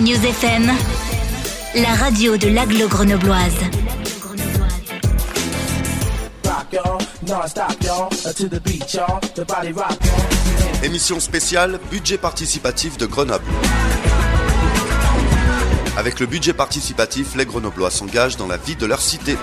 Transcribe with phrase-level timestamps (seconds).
[0.00, 0.66] News FM,
[1.74, 3.52] la radio de l'aglo grenobloise.
[10.82, 13.44] Émission spéciale Budget participatif de Grenoble.
[15.98, 19.36] Avec le budget participatif, les Grenoblois s'engagent dans la vie de leur cité.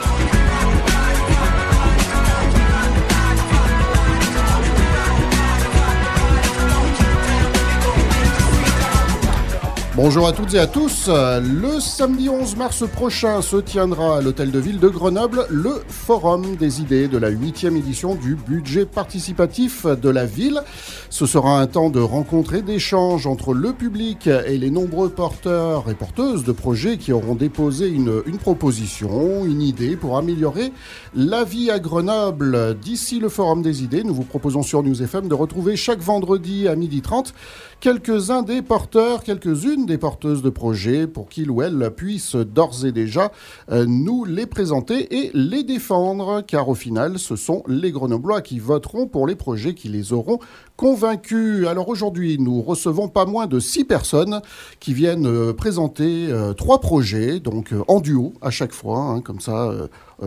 [9.97, 11.07] Bonjour à toutes et à tous.
[11.07, 16.55] Le samedi 11 mars prochain se tiendra à l'hôtel de ville de Grenoble le Forum
[16.55, 20.61] des idées de la huitième édition du budget participatif de la ville.
[21.09, 25.89] Ce sera un temps de rencontre et d'échange entre le public et les nombreux porteurs
[25.89, 30.73] et porteuses de projets qui auront déposé une, proposition, une idée pour améliorer
[31.15, 32.77] la vie à Grenoble.
[32.79, 36.67] D'ici le Forum des idées, nous vous proposons sur News FM de retrouver chaque vendredi
[36.67, 37.33] à 12h30
[37.79, 42.91] quelques-uns des porteurs, quelques-unes des porteuses de projets pour qu'ils ou elles puissent d'ores et
[42.91, 43.31] déjà
[43.71, 48.59] euh, nous les présenter et les défendre, car au final, ce sont les Grenoblois qui
[48.59, 50.39] voteront pour les projets qui les auront
[50.75, 51.67] convaincus.
[51.67, 54.41] Alors aujourd'hui, nous recevons pas moins de six personnes
[54.79, 59.39] qui viennent euh, présenter euh, trois projets, donc en duo à chaque fois, hein, comme
[59.39, 59.71] ça.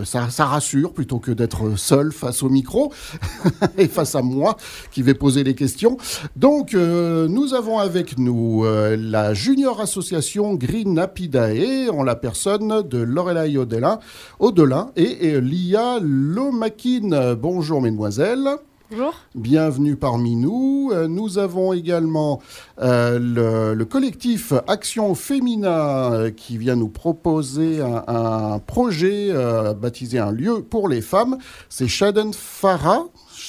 [0.04, 2.92] Ça, ça, rassure plutôt que d'être seul face au micro
[3.78, 4.56] et face à moi
[4.92, 5.96] qui vais poser les questions.
[6.36, 13.56] Donc, nous avons avec nous la junior association Green Apidae en la personne de Lorelai
[13.56, 13.98] Audelin,
[14.38, 17.34] Audelin et, et Lia Lomakin.
[17.34, 18.58] Bonjour mesdemoiselles.
[18.90, 19.14] Bonjour.
[19.36, 20.92] Bienvenue parmi nous.
[21.08, 22.40] Nous avons également
[22.80, 29.74] euh, le, le, collectif Action Féminin euh, qui vient nous proposer un, un projet euh,
[29.74, 31.38] baptisé Un lieu pour les femmes.
[31.68, 33.04] C'est Shaden Farah.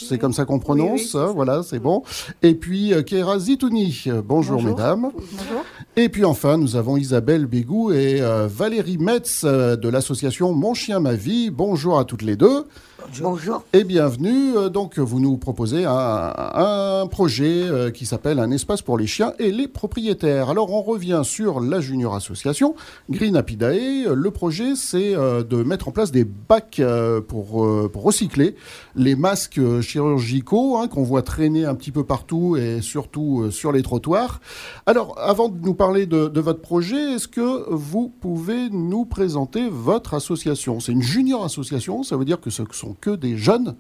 [0.08, 2.04] C'est comme ça qu'on prononce, oui, oui, voilà, c'est bon.
[2.42, 5.10] Et puis euh, Kéra Zitouni, bonjour, bonjour, mesdames.
[5.14, 5.66] Bonjour.
[5.96, 10.74] Et puis enfin, nous avons Isabelle Bégou et euh, Valérie Metz euh, de l'association Mon
[10.74, 11.50] Chien Ma Vie.
[11.50, 12.66] Bonjour à toutes les deux.
[13.22, 13.64] Bonjour.
[13.74, 14.56] Et bienvenue.
[14.56, 19.08] Euh, Donc, vous nous proposez un, un projet euh, qui s'appelle Un espace pour les
[19.08, 20.50] chiens et les propriétaires.
[20.50, 22.76] Alors, on revient sur la Junior Association,
[23.10, 24.14] Green Apidae.
[24.14, 26.82] Le projet, c'est euh, de mettre en place des bacs
[27.28, 28.56] pour, pour, recycler
[28.96, 33.84] les masques chirurgicaux hein, qu'on voit traîner un petit peu partout et surtout sur les
[33.84, 34.42] trottoirs.
[34.86, 39.70] Alors, avant de nous parler de, de votre projet, est-ce que vous pouvez nous présenter
[39.70, 40.80] votre association?
[40.80, 43.76] C'est une junior association, ça veut dire que ce sont que des jeunes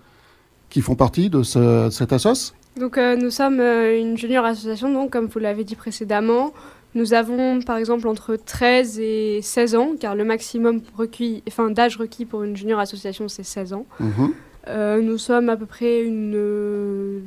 [0.70, 4.92] qui font partie de ce, cette assoce Donc euh, nous sommes euh, une junior association,
[4.92, 6.54] donc comme vous l'avez dit précédemment.
[6.94, 11.98] Nous avons par exemple entre 13 et 16 ans, car le maximum requis, enfin, d'âge
[11.98, 13.86] requis pour une junior association c'est 16 ans.
[14.00, 14.10] Mhm.
[14.10, 14.34] Mmh.
[14.68, 17.24] Euh, nous sommes à peu près une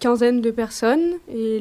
[0.00, 1.60] quinzaine de personnes et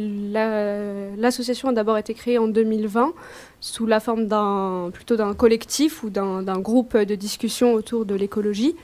[1.18, 3.14] l'association la, a d'abord été créée en 2020
[3.60, 8.76] sous la forme d'un plutôt d'un collectif ou d'un groupe de discussion autour de l'écologie.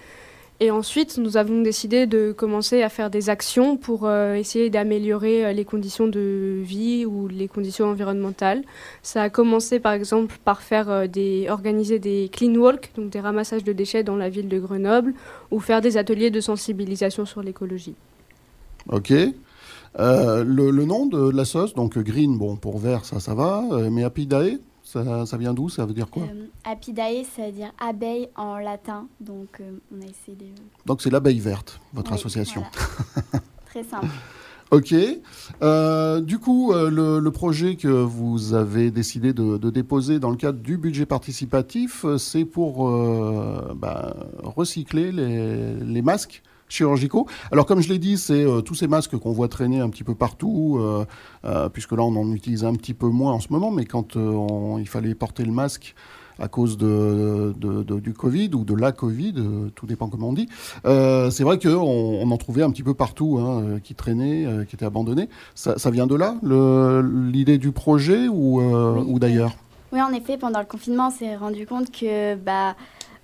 [0.62, 5.46] Et ensuite, nous avons décidé de commencer à faire des actions pour euh, essayer d'améliorer
[5.46, 8.64] euh, les conditions de vie ou les conditions environnementales.
[9.04, 11.08] Ça a commencé par exemple par faire euh,
[11.50, 15.14] organiser des clean walk, donc des ramassages de déchets dans la ville de Grenoble,
[15.52, 17.96] ou faire des ateliers de sensibilisation sur l'écologie.
[18.90, 19.12] Ok.
[19.98, 24.60] Le, nom de la sauce, donc green, bon, pour vert, ça, ça va, mais Apidae,
[24.86, 28.58] ça, ça, vient d'où Ça veut dire quoi euh, Apidae, ça veut dire abeille en
[28.60, 29.08] latin.
[29.20, 30.46] Donc, euh, on a essayé de.
[30.86, 32.64] Donc, c'est l'abeille verte, votre oui, association.
[33.24, 33.44] Voilà.
[33.66, 34.08] Très simple.
[34.72, 34.94] Ok.
[35.62, 40.38] Euh, du coup, le, le, projet que vous avez décidé de, de, déposer dans le
[40.38, 42.90] cadre du budget participatif, c'est pour
[43.76, 47.28] bah, recycler les, les masques chirurgicaux.
[47.52, 50.04] Alors comme je l'ai dit, c'est euh, tous ces masques qu'on voit traîner un petit
[50.04, 51.06] peu partout, euh,
[51.46, 54.16] euh, puisque là on en utilise un petit peu moins en ce moment, mais quand
[54.16, 55.96] on, il fallait porter le masque
[56.38, 59.36] à cause de, de, de, du Covid ou de la Covid,
[59.74, 60.50] tout dépend comment on dit.
[60.86, 64.66] Euh, c'est vrai qu'on on en trouvait un petit peu partout, hein, qui traînaient, euh,
[64.66, 65.30] qui étaient abandonnés.
[65.54, 66.36] Ça, ça vient de là,
[67.32, 69.06] l'idée du projet ou, euh, oui.
[69.08, 69.54] ou d'ailleurs?
[69.94, 72.76] Oui, en effet, pendant le confinement, on s'est rendu compte que bah,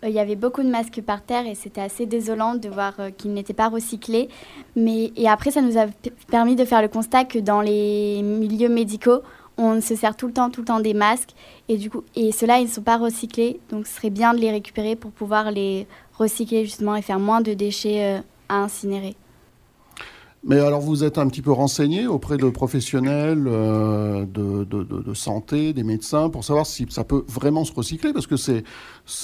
[0.03, 3.09] il y avait beaucoup de masques par terre et c'était assez désolant de voir euh,
[3.12, 4.30] qu'ils n'étaient pas recyclés.
[4.75, 5.86] Mais, et après, ça nous a
[6.30, 9.21] permis de faire le constat que dans les milieux médicaux,
[9.57, 11.31] on se sert tout le temps, tout le temps des masques.
[11.69, 11.80] Et,
[12.15, 13.59] et ceux-là, ils ne sont pas recyclés.
[13.69, 15.88] Donc, ce serait bien de les récupérer pour pouvoir les
[16.18, 19.15] recycler justement et faire moins de déchets euh, à incinérer.
[20.44, 25.84] Mais alors, vous êtes un petit peu renseigné auprès de professionnels euh, de, santé, des
[25.84, 28.64] médecins, pour savoir si ça peut vraiment se recycler, parce que c'est,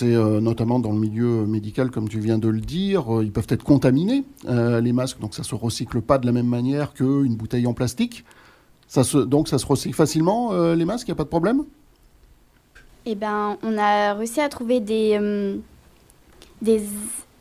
[0.03, 3.47] euh, notamment dans le milieu médical, comme tu viens de le dire, euh, ils peuvent
[3.49, 7.65] être contaminés, les masques, donc ça se recycle pas de la même manière qu'une bouteille
[7.65, 8.23] en plastique.
[9.25, 11.63] Donc ça se recycle facilement, les masques, il n'y a pas de problème?
[13.05, 15.19] Eh ben, on a réussi à trouver des,
[16.61, 16.81] des,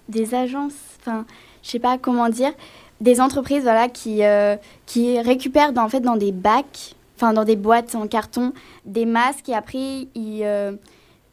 [0.09, 1.27] des agences, enfin,
[1.63, 2.53] je sais pas comment dire,
[3.01, 4.57] des entreprises voilà, qui, euh,
[4.87, 8.53] qui récupèrent dans, en fait, dans des bacs, enfin dans des boîtes en carton,
[8.85, 10.73] des masques et après, ils, euh,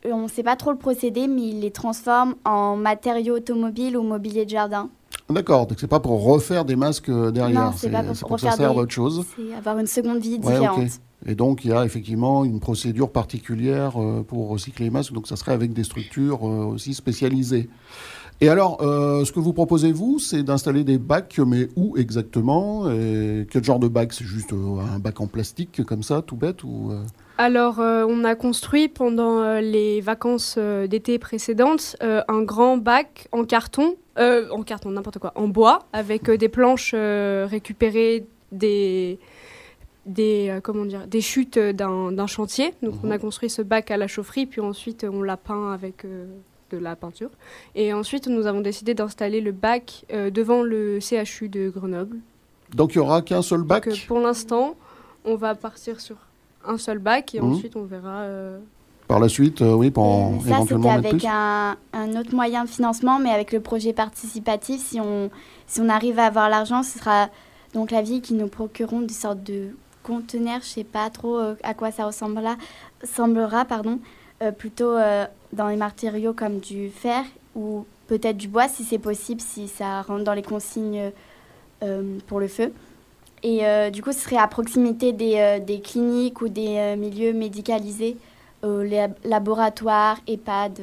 [0.06, 4.04] on ne sait pas trop le procédé, mais ils les transforment en matériaux automobiles ou
[4.04, 4.90] mobilier de jardin.
[5.30, 8.36] D'accord, donc c'est pas pour refaire des masques euh, derrière, Non, c'est pas pour pour
[8.36, 9.26] que ça refaire serve des- à autre chose.
[9.38, 10.80] C'est avoir une seconde vie Ouais, différente.
[10.80, 10.90] ok.
[11.26, 13.94] Et donc il y a effectivement une procédure particulière
[14.28, 17.70] pour recycler les masques, donc ça serait avec des structures aussi spécialisées.
[18.42, 22.90] Et alors, euh, ce que vous proposez, vous, c'est d'installer des bacs, mais où exactement
[22.92, 24.12] Et Quel genre de bac?
[24.12, 27.04] C'est juste euh, un bac en plastique comme ça, tout bête ou, euh,
[27.38, 33.28] Alors, euh, on a construit pendant euh, les vacances euh, d'été précédentes un grand bac
[33.32, 39.20] en carton, en carton, n'importe quoi, en bois, avec des planches récupérées des,
[40.06, 42.74] des, comment dire, des chutes d'un chantier.
[42.84, 46.06] Donc, on a construit ce bac à la chaufferie, puis ensuite, on l'a peint avec
[46.78, 47.30] de la peinture.
[47.76, 52.18] Et ensuite, nous avons décidé d'installer le bac euh, devant le CHU de Grenoble.
[52.74, 53.86] Donc il y aura qu'un seul bac?
[53.88, 54.76] Donc, euh, pour l'instant,
[55.26, 56.16] on va partir sur
[56.66, 57.52] un seul bac et Mhm.
[57.52, 58.22] ensuite on verra.
[58.22, 58.60] euh,
[59.08, 62.34] Par la suite, euh, oui, pour en- ça, c'était éventuellement avec plus un, un autre
[62.34, 65.30] moyen de financement, mais avec le projet participatif, si on,
[65.68, 67.30] si on arrive à avoir l'argent, ce sera
[67.74, 69.70] donc la ville qui nous procureront des sortes de
[70.04, 72.56] conteneurs, je sais pas trop à quoi ça ressemblera,
[73.04, 77.24] semblera, pardon, euh, plutôt euh, dans les matériaux comme du fer
[77.56, 81.12] ou peut-être du bois si c'est possible, si ça rentre dans les consignes
[81.84, 82.72] euh, pour le feu.
[83.44, 86.96] Et euh, du coup, ce serait à proximité des, euh, des cliniques ou des euh,
[86.96, 88.18] milieux médicalisés,
[88.64, 90.80] euh, les lab- laboratoires, EHPAD.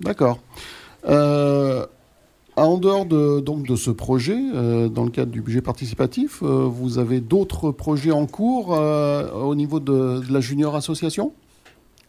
[0.00, 0.38] D'accord.
[1.08, 1.86] Euh,
[2.56, 6.66] en dehors de, donc, de ce projet, euh, dans le cadre du budget participatif, euh,
[6.70, 11.32] vous avez d'autres projets en cours euh, au niveau de, de la Junior Association?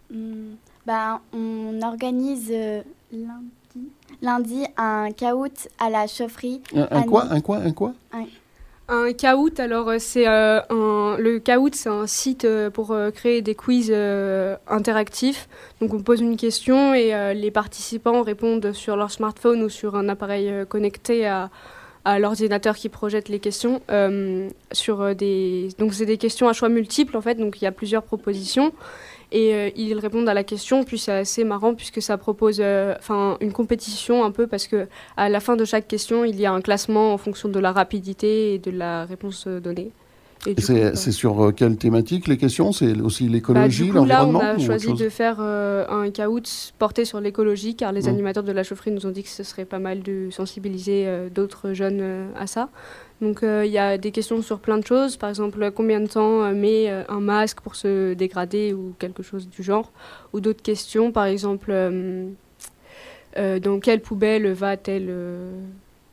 [0.10, 2.82] Ben, on organise euh,
[3.12, 3.90] lundi,
[4.22, 6.62] lundi un caout à la chaufferie.
[6.76, 7.26] Un, un quoi.
[7.30, 7.94] Un quoi Un quoi?
[8.90, 13.12] Un Kahoot, alors euh, c'est euh, un le Kahoot, c'est un site euh, pour euh,
[13.12, 15.50] créer des quiz euh, interactifs.
[15.82, 19.96] Donc on pose une question et euh, les participants répondent sur leur smartphone ou sur
[19.98, 21.50] un appareil euh, connecté à,
[22.06, 23.82] à l'ordinateur qui projette les questions.
[23.92, 27.36] euh, sur euh, des donc c'est des questions à choix multiples en fait.
[27.36, 28.72] Donc il y a plusieurs propositions
[29.32, 30.84] et euh, ils répondent à la question.
[30.84, 34.88] Puis c'est assez marrant puisque ça propose euh, enfin une compétition un peu parce que
[35.18, 37.72] à la fin de chaque question, il y a un classement en fonction de la
[37.72, 39.92] rapidité et de la réponse euh, donnée.
[40.46, 42.72] C'est bah, c'est sur quelle thématique les questions?
[42.72, 46.10] C'est aussi bah, l'écologie, du coup, là, on l'environnement a choisi de faire euh, un
[46.12, 46.44] caout
[46.78, 48.10] porté sur l'écologie, car les Mm.
[48.10, 51.74] animateurs de la chaufferie nous ont dit que ce serait pas mal de sensibiliser d'autres
[51.74, 52.70] jeunes à ça.
[53.22, 56.08] Donc, euh, il y a des questions sur plein de choses, par exemple, combien de
[56.08, 59.92] temps euh, met euh, un masque pour se dégrader ou quelque chose du genre,
[60.34, 62.28] ou d'autres questions, par exemple, euh,
[63.38, 65.12] euh, dans quelle poubelle va tel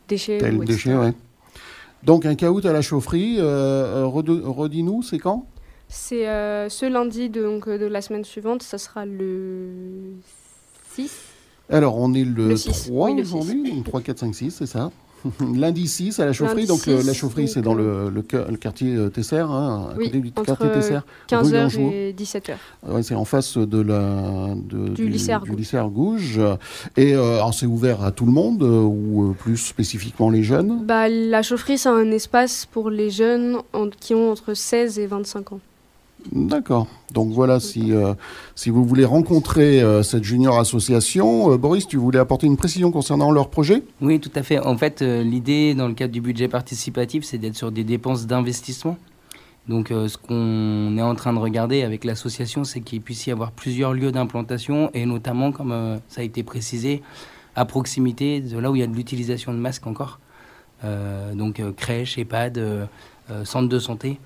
[0.07, 0.93] déchet Tel ou déchet.
[2.01, 5.45] Donc un caout à la chaufferie, redis-nous, c'est quand?
[5.87, 9.69] C'est ce lundi de, donc, de la semaine suivante, ça sera le
[10.91, 11.11] 6.
[11.69, 13.33] Alors, on est le, Le six, 3 oui, le six.
[13.33, 14.91] aujourd'hui, donc 3, 4, 5, 6, c'est ça?
[15.55, 18.21] Lundi 6 à la chaufferie, donc le- la 6, chaufferie c'est dans le, le,
[18.57, 20.95] quartier euh, Tesser, hein, à Oui, côté du quartier Tesser.
[20.95, 21.91] Rue 15h Langeois.
[21.93, 22.51] et 17h.
[22.87, 26.39] Ouais, c'est en face de la, de- Du lycée du.
[26.97, 30.85] Et euh, c'est ouvert à tout le monde euh, ou euh, plus spécifiquement les jeunes?
[30.85, 35.05] Bah, la chaufferie, c'est un espace pour les jeunes en- qui ont entre 16 et
[35.07, 35.59] 25 ans.
[36.31, 36.87] D'accord.
[37.13, 38.13] Donc voilà, si, euh,
[38.55, 42.91] si vous voulez rencontrer euh, cette junior association, euh, Boris, tu voulais apporter une précision
[42.91, 43.83] concernant leur projet?
[44.01, 44.59] Oui, tout à fait.
[44.59, 48.97] En fait, l'idée dans le cadre du budget participatif, c'est d'être sur des dépenses d'investissement.
[49.67, 53.51] Donc, ce qu'on est en train de regarder avec l'association, c'est qu'il puisse y avoir
[53.51, 57.01] plusieurs lieux d'implantation et notamment, comme ça a été précisé,
[57.55, 60.19] à proximité de là où il y a de l'utilisation de masques encore.
[61.33, 62.87] Donc, crèche, EHPAD,
[63.43, 64.19] centre de santé.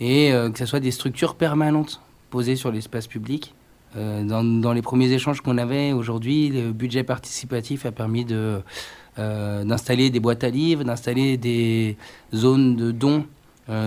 [0.00, 2.00] Et euh, que ce soit des structures permanentes
[2.30, 3.54] posées sur l'espace public.
[3.96, 8.60] Euh, dans, les premiers échanges qu'on avait aujourd'hui, le budget participatif a permis euh,
[9.64, 11.96] d'installer des boîtes à livres, d'installer des
[12.34, 13.24] zones de dons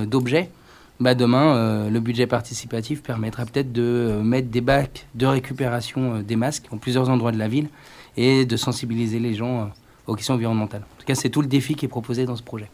[0.06, 0.52] d'objets.
[1.00, 6.68] Bah demain, le budget participatif permettra peut-être de mettre des bacs de récupération des masques
[6.72, 7.70] en plusieurs endroits de la ville
[8.16, 9.72] et de sensibiliser les gens
[10.06, 10.82] aux questions environnementales.
[10.82, 12.70] En tout cas, c'est tout le défi qui est proposé dans ce projet.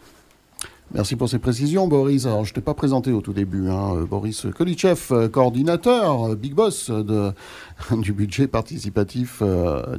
[0.94, 2.24] Merci pour ces précisions, Boris.
[2.24, 3.68] Alors, je t'ai pas présenté au tout début.
[3.68, 6.90] hein, euh, Boris Kolitchev, euh, coordinateur, euh, big boss
[7.90, 9.42] du budget participatif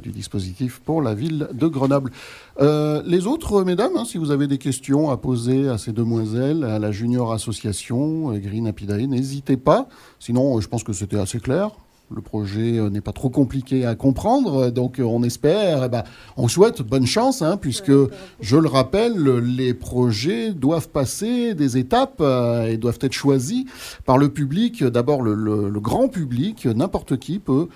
[0.02, 2.10] du dispositif pour la ville de Grenoble.
[2.58, 6.80] Les autres, mesdames, hein, si vous avez des questions à poser à ces demoiselles, à
[6.80, 9.88] la Junior Association, Green Apidae, n'hésitez pas.
[10.18, 11.70] Sinon, je pense que c'était assez clair.
[12.14, 16.02] Le projet euh, n'est pas trop compliqué à comprendre, donc euh, on espère, eh ben,
[16.36, 17.92] on souhaite bonne chance, hein, puisque,
[18.40, 22.20] je le rappelle, les projets doivent passer des étapes
[22.68, 23.64] et doivent être choisis
[24.04, 24.82] par le public.
[24.82, 27.68] D'abord, le, grand public, n'importe qui peut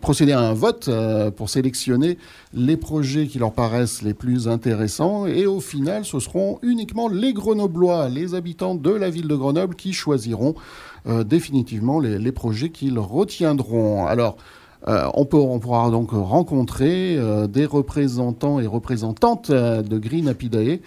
[0.00, 0.90] procéder à un vote
[1.36, 2.18] pour sélectionner
[2.52, 7.32] les projets qui leur paraissent les plus intéressants, et au final, ce seront uniquement les
[7.32, 10.54] Grenoblois, les habitants de la ville de Grenoble qui choisiront
[11.08, 14.06] euh, définitivement les, projets qu'ils retiendront.
[14.06, 14.36] Alors,
[14.88, 20.80] euh, on, peut, on, pourra donc rencontrer euh, des représentants et représentantes de Green Apidae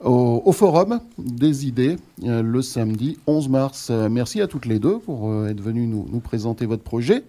[0.00, 3.90] au, Forum des idées le samedi 11 mars.
[3.90, 7.24] merci à toutes les deux pour être venues nous, nous, présenter votre projet.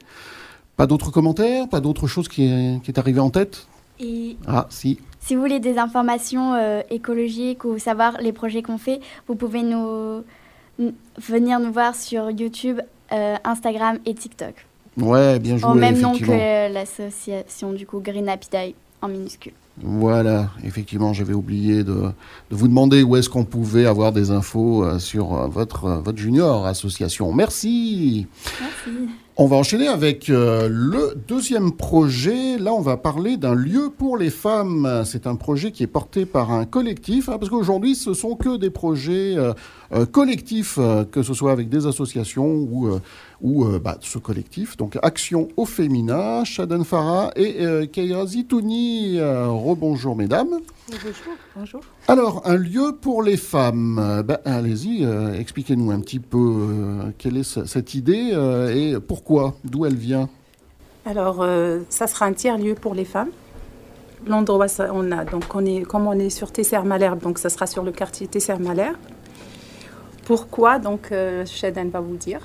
[0.77, 3.67] Pas d'autres commentaires Pas d'autre chose qui est, qui est arrivé en tête?
[3.99, 4.99] Et Ah, si.
[5.19, 6.55] Si vous voulez des informations
[6.89, 10.23] écologiques ou savoir les projets qu'on fait, vous pouvez nous,
[11.17, 12.79] venir nous voir sur YouTube,
[13.11, 14.53] euh, Instagram et TikTok.
[14.97, 15.69] Ouais, bien joué.
[15.69, 19.53] Au même nom que l'association du coup Green Happy en minuscule.
[19.81, 22.11] Voilà, effectivement, j'avais oublié de, de,
[22.51, 26.65] vous demander où est-ce qu'on pouvait avoir des infos euh, sur euh, votre, votre junior
[26.65, 27.31] association.
[27.31, 28.27] Merci.
[28.59, 29.09] Merci.
[29.41, 32.57] On va enchaîner avec le deuxième projet.
[32.57, 35.03] Là, on va parler d'un lieu pour les femmes.
[35.05, 38.57] C'est un projet qui est porté par un collectif, hein, parce qu'aujourd'hui, ce sont que
[38.57, 39.53] des projets euh,
[39.93, 42.99] euh, que ce soit avec des associations ou, euh,
[43.39, 44.75] ou bah, ce collectif.
[44.75, 49.21] Donc Action au féminin, Shadan Farah et Keira Zitouni.
[49.21, 50.59] rebonjour mesdames.
[50.91, 51.81] Bonjour, bonjour.
[52.07, 54.23] Alors, un lieu pour les femmes.
[54.25, 55.05] Ben, allez-y,
[55.39, 58.33] expliquez-nous un petit peu quelle est cette idée
[58.73, 60.29] et pourquoi, d'où elle vient?
[61.05, 61.45] Alors,
[61.89, 63.29] ça sera un tiers-lieu pour les femmes.
[64.27, 67.83] L'endroit, on a donc on est comme on est sur Tesser-Malherbe, donc ça sera sur
[67.83, 68.97] le quartier Tesser-Malherbe.
[70.29, 71.43] Pourquoi Donc, euh,
[71.91, 72.39] va vous dire.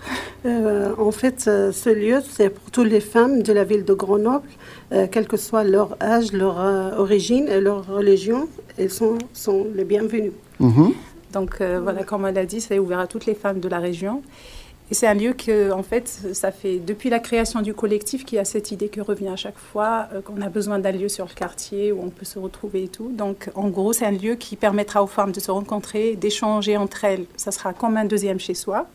[0.47, 3.93] Euh, en fait, euh, ce lieu, c'est pour toutes les femmes de la ville de
[3.93, 4.49] Grenoble,
[4.93, 6.57] euh, quel que soit leur âge, leur
[6.99, 8.49] origine et leur religion,
[8.79, 10.33] elles sont, sont les bienvenues.
[10.61, 10.95] Mhm.
[11.35, 14.23] Donc, voilà, comme elle a dit, c'est ouvert à toutes les femmes de la région.
[14.95, 18.37] Et c'est un lieu que, en fait, ça fait depuis la création du collectif qu'il
[18.37, 21.09] y a cette idée qui revient à chaque fois, euh, qu'on a besoin d'un lieu
[21.09, 23.11] sur le quartier où on peut se retrouver et tout.
[23.11, 27.03] Donc, en gros, c'est un lieu qui permettra aux femmes de se rencontrer, d'échanger entre
[27.03, 27.27] elles.
[27.37, 28.87] Ça sera comme un deuxième chez soi.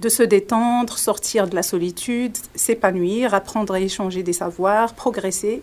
[0.00, 5.62] De se détendre, sortir de la solitude, s'épanouir, apprendre à échanger des savoirs, progresser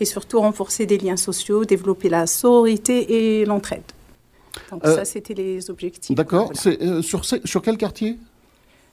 [0.00, 3.82] et surtout renforcer des liens sociaux, développer la sororité et l'entraide.
[4.70, 6.16] Donc, euh, ça, c'était les objectifs.
[6.16, 6.50] D'accord.
[6.54, 8.16] C'est euh, sur, sur quel quartier?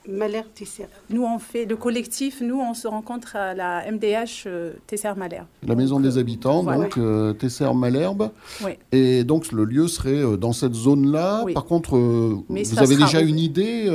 [0.08, 0.86] Malherbe Tesser.
[1.10, 5.46] Nous, on fait le collectif, nous, on se rencontre à la MDH euh, Tesser Malherbe.
[5.66, 8.30] La maison des habitants, donc euh, Tesser Malherbe.
[8.64, 8.72] Oui.
[8.90, 11.44] Et donc le lieu serait euh, dans cette zone-là.
[11.54, 13.86] Par contre, vous avez déjà une idée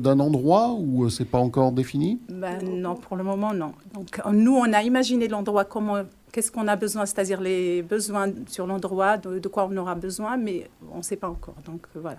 [0.00, 2.18] d'un endroit où c'est pas encore défini?
[2.28, 3.72] Ben, Non, pour le moment, non.
[3.94, 8.66] Donc nous, on a imaginé l'endroit, comment, qu'est-ce qu'on a besoin, c'est-à-dire les besoins sur
[8.66, 11.56] l'endroit, de, de, quoi on aura besoin, mais on ne sait pas encore.
[11.66, 12.18] Donc voilà.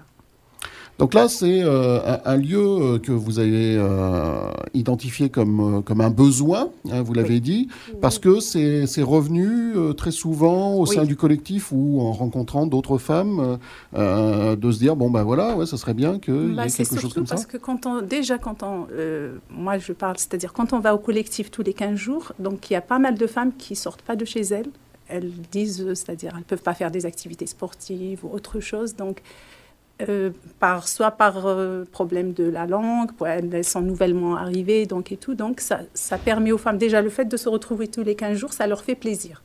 [1.00, 6.10] Donc là, c'est euh, un, lieu euh, que vous avez euh, identifié comme, comme un
[6.10, 7.70] besoin, hein, vous l'avez dit,
[8.02, 13.58] parce que c'est revenu très souvent au sein du collectif ou en rencontrant d'autres femmes,
[13.94, 17.14] de se dire, bon ben voilà, ouais, ça serait bien y bah, ait quelque chose
[17.14, 17.36] comme ça.
[17.36, 18.88] Parce que quand on, déjà, quand on,
[19.50, 22.74] moi je parle, c'est-à-dire quand on va au collectif tous les 15 jours, donc il
[22.74, 24.70] y a pas mal de femmes qui sortent pas de chez elles.
[25.08, 29.22] Elles disent, c'est-à-dire elles peuvent pas faire des activités sportives ou autre chose, donc
[30.08, 35.18] euh, par, soit par euh, problème de la langue, elles sont nouvellement arrivées, donc et
[35.18, 35.36] tout.
[35.36, 38.38] Donc ça, ça, permet aux femmes, déjà le fait de se retrouver tous les 15
[38.38, 39.44] jours, ça leur fait plaisir.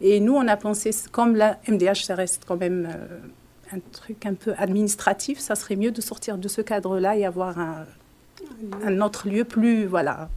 [0.00, 4.26] Et nous, on a pensé, comme la MDH, ça reste quand même euh, un truc
[4.26, 7.84] un peu administratif, ça serait mieux de sortir de ce cadre-là et avoir un,
[8.84, 10.28] un autre lieu plus, voilà,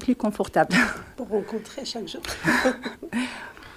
[0.00, 0.74] plus confortable.
[1.16, 2.22] Pour rencontrer chaque jour.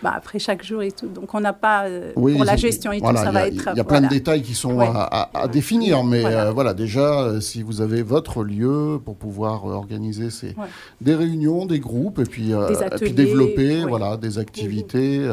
[0.04, 1.08] Bah, après chaque jour et tout.
[1.08, 3.70] Donc on n'a pas euh, pour la gestion et tout, ça va être.
[3.74, 7.40] Il y a plein de détails qui sont à, définir, mais voilà, euh, déjà euh,
[7.40, 10.56] si vous avez votre lieu pour pouvoir organiser ces,
[11.00, 12.52] des réunions, des groupes et puis,
[12.98, 15.26] puis développer voilà des activités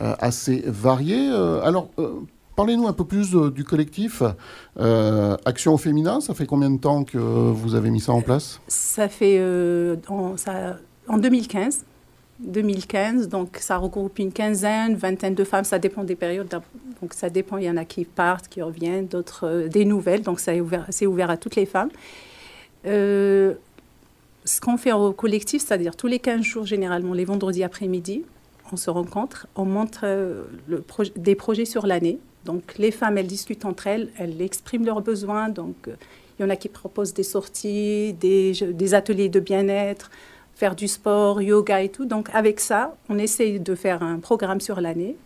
[0.00, 1.28] assez variées.
[1.62, 1.90] alors
[2.56, 4.22] Parlez-nous un peu plus du collectif
[5.44, 6.20] Action au féminin.
[6.22, 8.58] Ça fait combien de temps que vous avez mis ça en place?
[8.68, 9.38] Ça fait
[10.08, 10.76] en, ça,
[11.08, 11.84] en 2015.
[12.40, 16.48] 2015, donc ça regroupe une quinzaine, vingtaine de femmes, ça dépend des périodes.
[17.00, 20.22] Donc ça dépend, il y en a qui partent, qui reviennent, d'autres euh, des nouvelles,
[20.22, 21.90] donc c'est ouvert, ouvert à toutes les femmes.
[22.86, 23.54] Euh,
[24.44, 28.24] ce qu'on fait au collectif, c'est-à-dire tous les 15 jours, généralement les vendredis après-midi,
[28.72, 30.84] on se rencontre, on montre le
[31.16, 32.18] des projets sur l'année.
[32.44, 35.48] Donc les femmes, elles discutent entre elles, elles expriment leurs besoins.
[35.48, 35.74] Donc
[36.38, 40.10] il y en a qui proposent des sorties, des ateliers de bien-être,
[40.58, 42.04] faire du sport, yoga et tout.
[42.04, 45.16] Donc avec ça, on essaye de faire un programme sur l'année.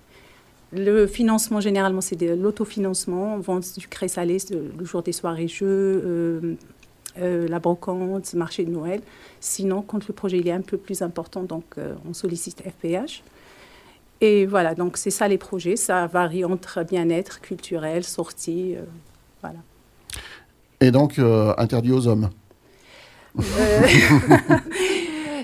[0.72, 6.54] Le financement, généralement, c'est de l'autofinancement, vente sucré salé le jour des soirées jeux, euh,
[7.18, 9.00] euh, la brocante, marché de Noël.
[9.40, 13.22] Sinon, quand le projet il est un peu plus important, donc euh, on sollicite FPH.
[14.20, 15.76] Et voilà, donc c'est ça les projets.
[15.76, 18.76] Ça varie entre bien-être, culturel, sortie,
[19.40, 19.58] voilà.
[20.80, 21.18] Et donc,
[21.56, 22.28] interdit aux hommes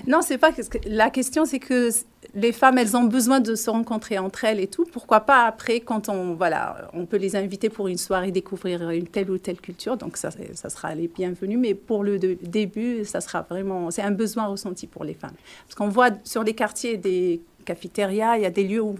[0.09, 0.49] Non, c'est pas.
[0.87, 1.89] La question, c'est que
[2.33, 4.85] les femmes, elles ont besoin de se rencontrer entre elles et tout.
[4.91, 9.05] Pourquoi pas après, quand on, voilà, on peut les inviter pour une soirée découvrir une
[9.05, 9.97] telle ou telle culture.
[9.97, 11.59] Donc ça, ça sera les bienvenus.
[11.59, 15.35] Mais pour le début, ça sera vraiment, c'est un besoin ressenti pour les femmes.
[15.67, 18.95] Parce qu'on voit sur les quartiers des cafétérias, il y a des lieux où,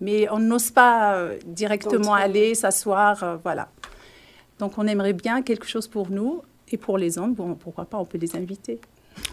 [0.00, 3.68] mais on n'ose pas euh, directement aller s'asseoir, euh, voilà.
[4.58, 6.40] Donc on aimerait bien quelque chose pour nous
[6.72, 7.34] et pour les hommes.
[7.34, 8.80] Bon, pourquoi pas, on peut les inviter.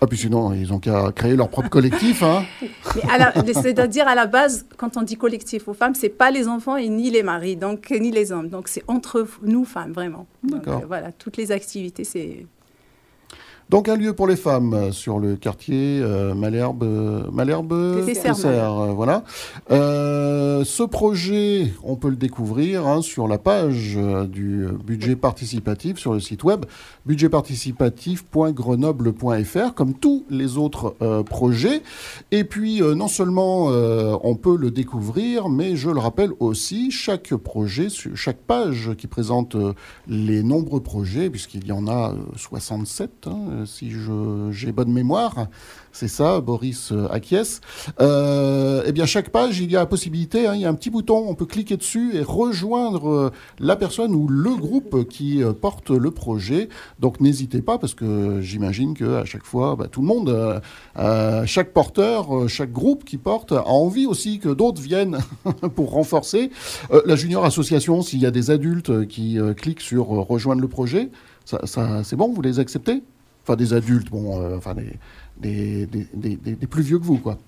[0.01, 2.23] Ah, puis sinon, ils ont qu'à créer leur propre collectif.
[2.23, 2.43] Hein.
[3.53, 6.89] C'est-à-dire, à la base, quand on dit collectif aux femmes, c'est pas les enfants et
[6.89, 8.49] ni les maris, donc ni les hommes.
[8.49, 10.27] Donc, c'est entre nous, femmes, vraiment.
[10.43, 10.81] D'accord.
[10.83, 12.45] Euh, voilà, toutes les activités, c'est
[13.69, 17.73] donc un lieu pour les femmes euh, sur le quartier euh, Malherbe, euh, Malherbe,
[18.95, 19.23] voilà.
[19.69, 26.19] ce projet, on peut le découvrir hein, sur la page du budget participatif sur le
[26.19, 26.65] site web
[27.07, 31.81] budgetparticipatif.grenoble.fr, comme tous les autres projets.
[32.31, 33.71] Et puis non seulement
[34.23, 39.57] on peut le découvrir, mais je le rappelle aussi, chaque projet, chaque page qui présente
[40.07, 43.27] les nombreux projets, puisqu'il y en a 67.
[43.27, 43.91] Hein, si
[44.51, 45.47] j'ai bonne mémoire,
[45.95, 47.61] c'est ça, Boris euh, acquiesce.
[48.01, 50.73] Euh, eh bien, chaque page, il y a la possibilité, hein, il y a un
[50.73, 55.41] petit bouton, on peut cliquer dessus et rejoindre euh, la personne ou le groupe qui
[55.61, 56.67] porte le projet.
[56.99, 60.61] Donc, n'hésitez pas, parce que j'imagine que à chaque fois, bah, tout le monde,
[61.45, 65.19] chaque porteur, chaque groupe qui porte a envie aussi que d'autres viennent
[65.75, 66.51] pour renforcer.
[67.05, 71.09] la Junior Association, s'il y a des adultes qui cliquent sur rejoindre le projet,
[71.45, 73.01] c'est bon, vous les acceptez?
[73.45, 74.97] Enfin, des adultes, bon, euh, enfin, des,
[75.37, 77.37] des, des, des, plus vieux que vous, quoi.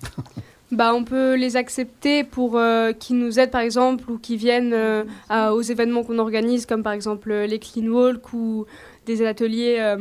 [0.70, 4.74] Bah, on peut les accepter pour euh, qu'ils nous aident par exemple ou qui viennent
[4.74, 5.02] euh,
[5.50, 8.66] aux événements qu'on organise comme par exemple les clean walk ou
[9.06, 9.96] des ateliers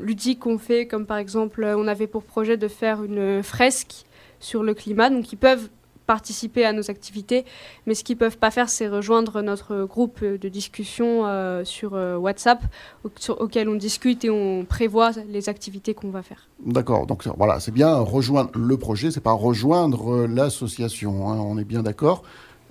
[0.00, 4.04] ludiques qu'on fait comme par exemple on avait pour projet de faire une fresque
[4.38, 5.68] sur le climat donc ils peuvent
[6.06, 7.44] participer à nos activités.
[7.86, 11.94] Mais ce qu'ils ne peuvent pas faire, c'est rejoindre notre groupe de discussion euh, sur
[11.94, 12.62] euh, WhatsApp
[13.28, 16.48] auquel on discute et on prévoit les activités qu'on va faire.
[16.64, 21.58] D'accord, donc voilà, c'est bien rejoindre le projet, c'est pas rejoindre euh, l'association, hein, on
[21.58, 22.22] est bien d'accord.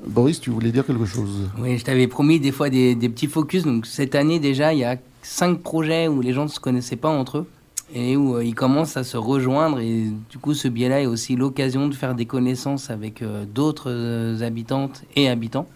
[0.05, 1.49] Boris, tu voulais dire quelque chose?
[1.57, 3.63] Oui, je t'avais promis des fois des, des, petits focus.
[3.63, 6.97] Donc cette année déjà, il y a cinq projets où les gens ne se connaissaient
[6.97, 7.47] pas entre eux
[7.93, 9.79] et où euh, ils commencent à se rejoindre.
[9.79, 13.91] Et du coup, ce biais-là est aussi l'occasion de faire des connaissances avec euh, d'autres
[13.91, 15.67] euh, habitantes et habitants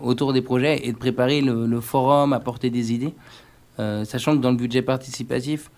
[0.00, 3.12] autour des projets et de préparer le, forum, apporter des idées.
[3.76, 5.70] sachant que dans le budget participatif,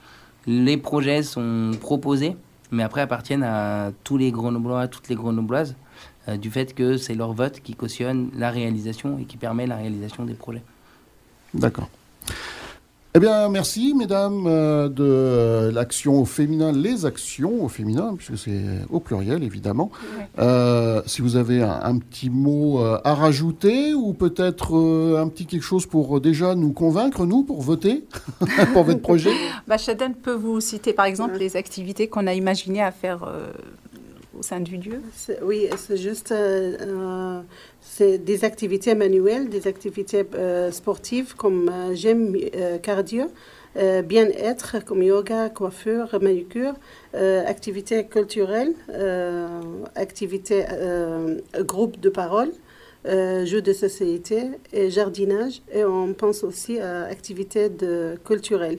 [0.47, 2.37] les projets sont proposés,
[2.71, 5.75] mais après appartiennent à tous les Grenoblois, toutes les Grenobloises,
[6.39, 10.25] du fait que c'est leur vote qui cautionne la réalisation et qui permet la réalisation
[10.25, 10.63] des projets.
[11.53, 11.89] D'accord.
[13.17, 18.37] Eh bien, merci, mesdames, euh, de euh, l'action au féminin, les actions au féminin, puisque
[18.37, 19.91] c'est au pluriel, évidemment.
[20.39, 24.77] Euh, si vous avez un, petit mot à rajouter, ou peut-être
[25.19, 28.05] un petit quelque chose pour déjà nous convaincre, nous, pour voter
[28.75, 29.31] pour votre projet?
[29.67, 29.77] Bah,
[30.23, 33.27] peut vous citer, par exemple, les activités qu'on a imaginées à faire
[34.39, 35.01] au sein du lieu
[35.43, 36.33] Oui, c'est juste
[37.97, 43.27] c'est des activités manuelles, des activités euh, sportives comme euh, euh, cardio,
[44.05, 46.75] bien-être comme yoga, coiffure, manucure,
[47.15, 48.73] activités culturelles,
[49.95, 50.65] activités
[51.59, 52.53] groupe de parole,
[53.05, 55.61] jeux de société et jardinage.
[55.75, 58.79] Et on pense aussi à activités de, culturelles.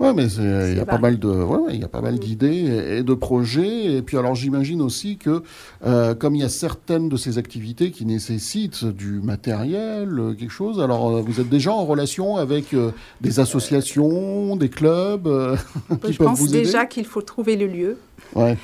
[0.00, 2.18] Ouais, mais il y a pas mal de, ouais, il y a pas mal mm.
[2.18, 3.96] d'idées et, de projets.
[3.96, 5.42] Et puis alors j'imagine aussi que
[5.84, 10.52] euh, comme il y a certaines de ces activités qui nécessitent du matériel, euh, quelque
[10.52, 10.80] chose.
[10.80, 12.76] Alors euh, vous êtes déjà en relation avec
[13.20, 15.28] des associations, des clubs
[16.04, 17.98] qui je pense déjà qu'il faut trouver le lieu.
[18.36, 18.56] Ouais.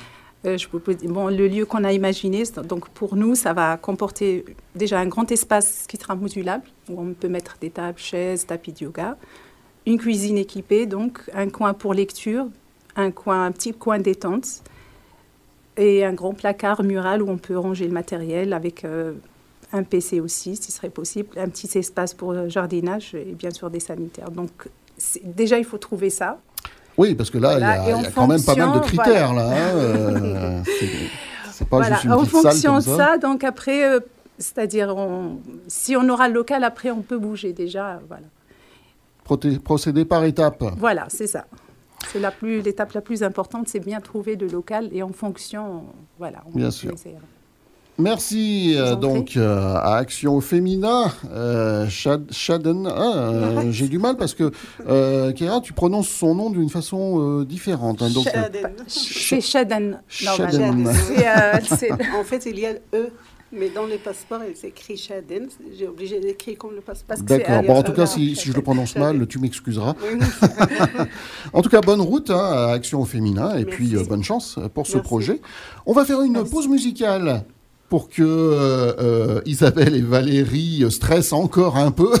[0.45, 0.67] je
[1.07, 4.45] bon, le lieu qu'on a imaginé, donc pour nous, ça va comporter
[4.75, 8.71] déjà un grand espace qui sera modulable, où on peut mettre des tables, chaises, tapis
[8.71, 9.17] de yoga
[9.85, 12.47] une cuisine équipée, donc un coin pour lecture,
[12.95, 14.61] un coin, un petit coin détente,
[15.77, 19.13] Et un grand placard mural où on peut ranger le matériel avec euh,
[19.73, 23.51] un PC aussi, si ce serait possible, un petit espace pour le jardinage et bien
[23.51, 24.31] sûr des sanitaires.
[24.31, 24.69] Donc
[25.23, 26.39] déjà, il faut trouver ça.
[26.97, 29.33] Oui, parce que là, il y a, quand même pas mal de critères.
[29.33, 30.61] Là, hein, euh,
[31.51, 33.99] c'est pas juste une En fonction de ça, donc après, euh,
[34.39, 34.95] c'est-à-dire,
[35.67, 37.99] si on aura le local, après, on peut bouger déjà.
[38.07, 38.27] Voilà.
[39.63, 40.63] Procéder par étapes.
[40.77, 41.45] Voilà, c'est ça.
[42.11, 45.85] C'est l'étape la, plus importante, c'est bien trouver le local et en fonction,
[46.19, 46.43] voilà.
[46.53, 46.93] bien sûr.
[47.97, 52.87] Merci euh, donc euh, à Action Féminin, euh, Shaden.
[52.87, 54.51] Ah, j'ai du mal parce que
[55.31, 58.01] Kéra, tu prononces son nom d'une façon différente.
[58.01, 58.09] Hein,
[58.87, 60.01] c'est Shaden.
[62.19, 63.11] en fait, il y a E.
[63.51, 65.47] Mais dans les passeports, c'est écrit Shaden.
[65.77, 67.17] J'ai obligé d'écrire comme le passeport.
[67.21, 67.63] D'accord.
[67.63, 69.95] Bon, en tout cas, si, je le prononce mal, tu m'excuseras.
[71.53, 74.97] en tout cas, bonne route hein, à Action Féminin et puis bonne chance pour ce
[74.97, 75.41] projet.
[75.85, 77.45] On va faire une pause musicale
[77.89, 82.11] pour que euh, euh, Isabelle et Valérie stressent encore un peu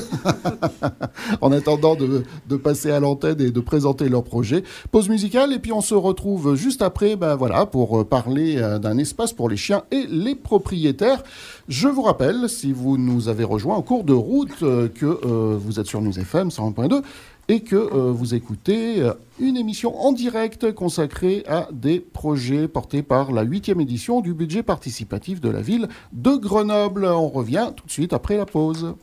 [1.41, 2.23] en attendant de,
[2.57, 4.63] passer à l'antenne et de présenter leur projet.
[4.91, 8.97] Pause musicale et puis on se retrouve juste après ben voilà, pour parler euh, d'un
[8.97, 11.23] espace pour les chiens et les propriétaires.
[11.67, 15.87] Je vous rappelle, si vous nous avez rejoint en cours de route, que vous êtes
[15.87, 17.01] sur News FM 101.2
[17.47, 23.03] et que euh, vous écoutez euh, une émission en direct consacrée à des projets portés
[23.03, 27.05] par la huitième édition du budget participatif de la ville de Grenoble.
[27.05, 28.95] On revient tout de suite après la pause.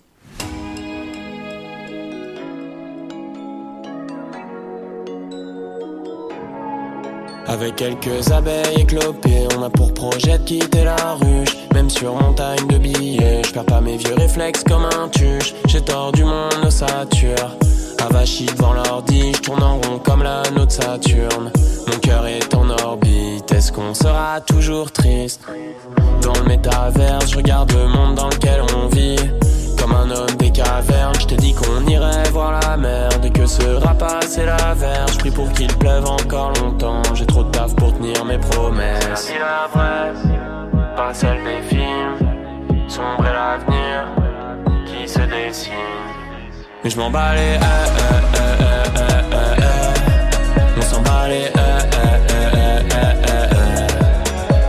[7.46, 11.54] Avec quelques abeilles éclopées, on a pour projet de quitter la ruche.
[11.74, 15.52] Même sur montagne de billets, je perds pas mes vieux réflexes comme un tuche.
[15.66, 17.58] J'ai tort du monde ossature.
[18.02, 21.52] Avachi devant l'ordi, je tourne en rond comme l'anneau de Saturne.
[21.86, 25.42] Mon cœur est en orbite, est-ce qu'on sera toujours triste?
[26.20, 29.16] Dans le métaverse, je regarde le monde dans lequel on vit.
[29.78, 33.46] Comme un homme des cavernes, je te dis qu'on irait voir la mer Dès que
[33.46, 37.02] sera passé la verge, je prie pour qu'il pleuve encore longtemps.
[37.14, 39.04] J'ai trop de taf pour tenir mes promesses.
[39.14, 40.12] C'est la vraie,
[40.96, 42.18] pas celle des films.
[42.88, 44.08] Sombre l'avenir
[44.86, 46.11] qui se dessine.
[46.84, 47.58] Mais je m'en bats les
[50.76, 51.44] On s'en bat les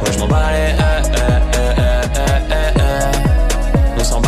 [0.02, 0.52] Ouais je m'en bats
[4.04, 4.22] s'en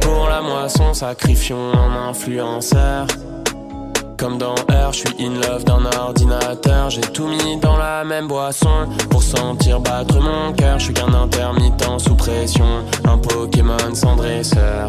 [0.00, 3.06] Pour la moisson sacrifions un influenceur
[4.22, 6.90] comme dans R, je suis in love d'un ordinateur.
[6.90, 10.78] J'ai tout mis dans la même boisson pour sentir battre mon cœur.
[10.78, 12.64] Je suis qu'un intermittent sous pression,
[13.04, 14.86] un Pokémon sans dresseur.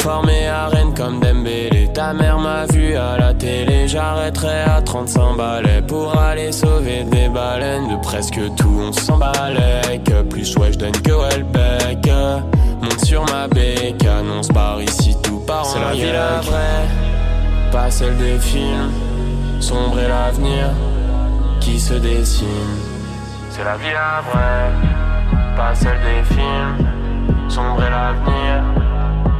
[0.00, 3.88] Formé à Rennes comme Dembélé, ta mère m'a vu à la télé.
[3.88, 7.88] J'arrêterai à 35 balais pour aller sauver des baleines.
[7.88, 10.00] De presque tout, on s'emballait.
[10.04, 12.08] Que plus ouais, je donne que Welbeck.
[12.80, 17.05] Monte sur ma béque, annonce par ici tout part C'est la vie la vraie
[17.76, 18.90] pas celle des films.
[19.60, 20.70] Sombre est l'avenir
[21.60, 22.72] qui se dessine.
[23.50, 24.70] C'est la vie la vraie,
[25.56, 26.76] pas celle des films.
[27.50, 28.54] Sombre est l'avenir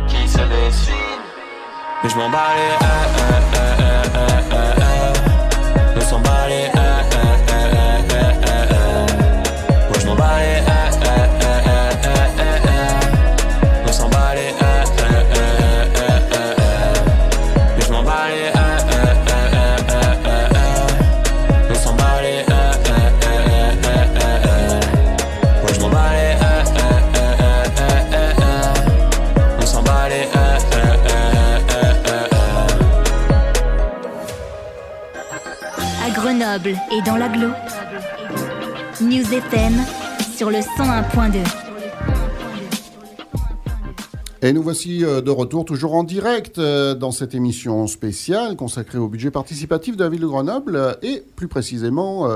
[0.07, 1.21] qui se dessine.
[2.03, 2.73] Mais je m'en bats les
[3.73, 3.76] On
[36.65, 37.49] et dans l'agglo.
[39.03, 39.75] News FM
[40.37, 41.66] sur le 101.2.
[44.47, 48.97] Et nous voici euh, de retour toujours en direct euh, dans cette émission spéciale consacrée
[48.97, 52.29] au budget participatif de la ville de Grenoble euh, et plus précisément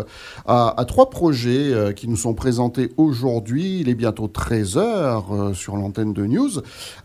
[0.44, 3.80] à, trois projets qui nous sont présentés aujourd'hui.
[3.80, 6.50] Il est bientôt 13h sur l'antenne de News.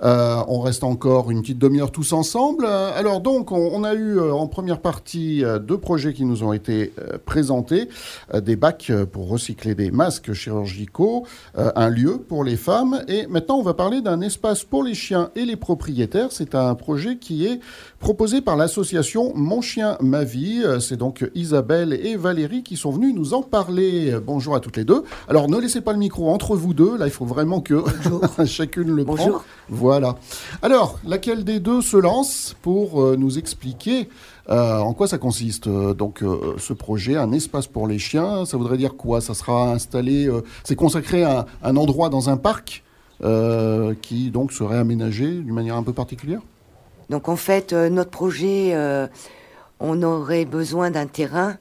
[0.02, 2.66] on reste encore une petite demi-heure tous ensemble.
[2.66, 6.94] Alors donc, on, a eu en première partie deux projets qui nous ont été
[7.26, 7.88] présentés.
[8.34, 13.64] des bacs pour recycler des masques chirurgicaux, un lieu pour les femmes et maintenant on
[13.64, 16.30] va parler d'un espace pour les chiens et les propriétaires.
[16.32, 17.60] C'est un projet qui est
[18.00, 20.64] proposé par l'association Mon Chien Ma Vie.
[20.80, 24.16] C'est donc Isabelle et Valérie qui sont venues nous en parler.
[24.26, 25.04] Bonjour à toutes les deux.
[25.28, 26.98] Alors ne laissez pas le micro entre vous deux.
[26.98, 27.84] Là, il faut vraiment que
[28.46, 29.30] chacune le Bonjour.
[29.30, 29.42] prend.
[29.70, 30.16] Voilà.
[30.62, 34.10] Alors, laquelle des deux se lance pour euh, nous expliquer
[34.50, 38.46] euh, en quoi ça consiste euh, donc euh, ce projet, un espace pour les chiens?
[38.46, 39.22] Ça voudrait dire quoi?
[39.22, 42.84] Ça sera installé, euh, c'est consacré à un endroit dans un parc?
[42.84, 42.85] euh,
[44.02, 46.42] qui donc serait aménagé d'une manière un peu particulière?
[47.10, 49.08] Donc en fait, euh, notre projet, euh,
[49.80, 51.58] on aurait besoin d'un terrain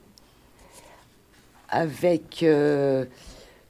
[1.69, 3.05] avec euh,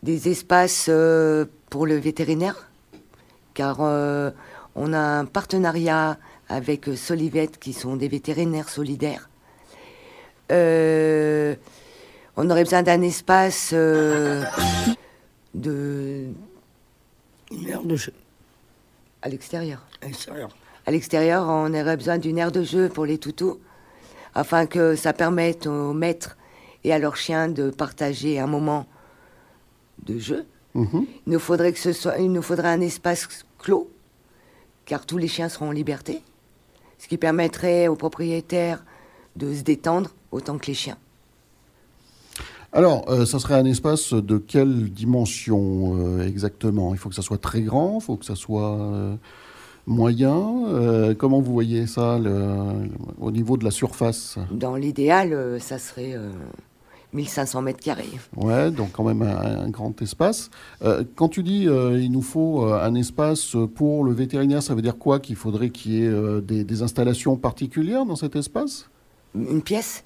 [0.04, 2.70] des espaces euh, pour le vétérinaire,
[3.54, 4.32] car euh,
[4.76, 9.30] on a un partenariat avec euh, Solivette, qui sont des vétérinaires solidaires.
[10.52, 11.56] Euh,
[12.38, 14.44] on aurait besoin d'un espace euh,
[15.54, 16.28] de...
[17.56, 18.14] Une aire de jeu.
[19.22, 19.82] À l'extérieur.
[20.02, 20.56] À l'extérieur.
[20.86, 23.60] À l'extérieur, on aurait besoin d'une aire de jeu pour les toutous,
[24.36, 26.38] afin que ça permette aux maîtres
[26.84, 28.86] et à leurs chiens de partager un moment
[30.04, 30.46] de jeu.
[30.76, 31.08] Mhm.
[31.26, 33.90] Il nous faudrait que ce soit, il nous faudrait un espace clos,
[34.86, 36.22] car tous les chiens seront en liberté,
[37.00, 38.84] ce qui permettrait aux propriétaires
[39.36, 40.98] de se détendre autant que les chiens.
[42.76, 46.94] Alors, euh, ça serait un espace de quelle dimension euh, exactement?
[46.94, 49.16] Il faut que ça soit très grand, il faut que ça soit euh,
[49.88, 51.16] moyen.
[51.18, 54.38] Comment vous voyez ça le- au niveau de la surface?
[54.52, 56.32] Dans l'idéal, ça serait euh,
[57.14, 58.10] 1500 mètres carrés.
[58.36, 60.50] Ouais, donc quand même un, un grand espace.
[60.84, 64.76] Euh, quand tu dis euh, il nous faut euh, un espace pour le vétérinaire, ça
[64.76, 65.22] veut dire quoi?
[65.22, 68.90] Qu'il faudrait qu'il y ait des, des installations particulières dans cet espace?
[69.34, 70.04] Une pièce?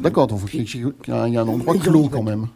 [0.00, 2.48] D'accord, donc il y ait un endroit clos quand même.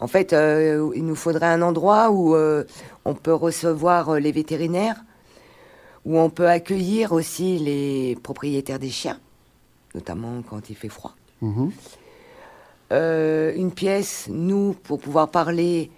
[0.00, 2.64] En fait, euh, il nous faudrait un endroit où euh,
[3.04, 5.04] on peut recevoir euh, les vétérinaires,
[6.06, 9.18] où on peut accueillir aussi les propriétaires des chiens,
[9.94, 11.14] notamment quand il fait froid.
[11.42, 11.70] Mhm.
[12.92, 15.90] Euh, une pièce, nous, pour pouvoir parler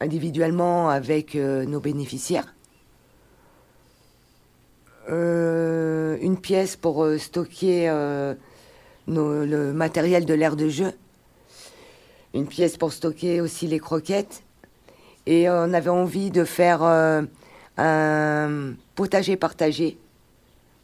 [0.00, 2.53] individuellement avec nos bénéficiaires.
[5.10, 8.34] Euh, une pièce pour euh, stocker euh,
[9.06, 10.92] nos- le matériel de l'aire de jeu.
[12.32, 14.42] Une pièce pour stocker aussi les croquettes.
[15.26, 16.82] Et on avait envie de faire
[17.78, 19.96] un potager partagé,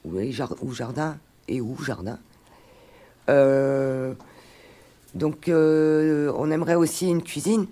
[0.07, 0.23] ou,
[0.73, 2.19] jardin, et ou jardin.
[5.15, 7.67] Donc, on aimerait aussi une cuisine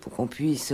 [0.00, 0.72] pour qu'on puisse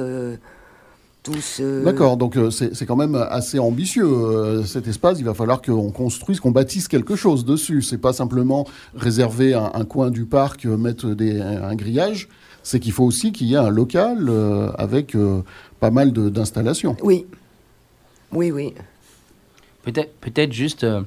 [1.61, 5.19] euh, D'accord, donc euh, c'est c'est quand même assez ambitieux euh, cet espace.
[5.19, 7.83] Il va falloir qu'on construise, qu'on bâtisse quelque chose dessus.
[7.83, 12.29] C'est pas simplement réserver un, un coin du parc, euh, mettre des, un grillage.
[12.63, 15.43] C'est qu'il faut aussi qu'il y ait un local euh, avec euh,
[15.79, 16.97] pas mal d'installations.
[17.03, 17.27] Oui.
[18.33, 18.75] Oui, oui.
[19.83, 21.03] Peut-être peut juste euh,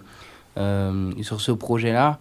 [0.58, 2.20] euh, sur ce projet-là,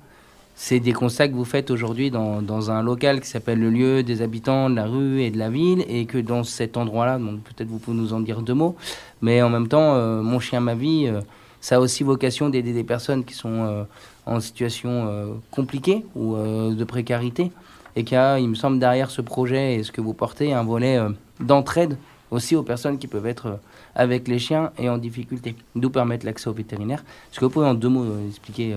[0.54, 4.22] c'est des constats que vous faites aujourd'hui dans, un local qui s'appelle le lieu des
[4.22, 7.68] habitants de la rue et de la ville, et que dans cet endroit-là, donc peut-être
[7.68, 8.76] vous pouvez nous en dire deux mots,
[9.22, 11.20] mais en même temps, euh, Mon chien, ma vie, euh,
[11.60, 13.84] ça a aussi vocation d'aider des personnes qui sont euh,
[14.26, 17.50] en situation compliquée ou de précarité,
[17.96, 20.52] et qu'il y a, il me semble, derrière ce projet et ce que vous portez,
[20.52, 20.98] un volet
[21.40, 21.96] d'entraide
[22.30, 23.58] aussi aux personnes qui peuvent être
[23.94, 27.04] avec les chiens et en difficulté, d'où permettre l'accès aux vétérinaires.
[27.30, 28.76] Est-ce que vous pouvez en deux mots expliquer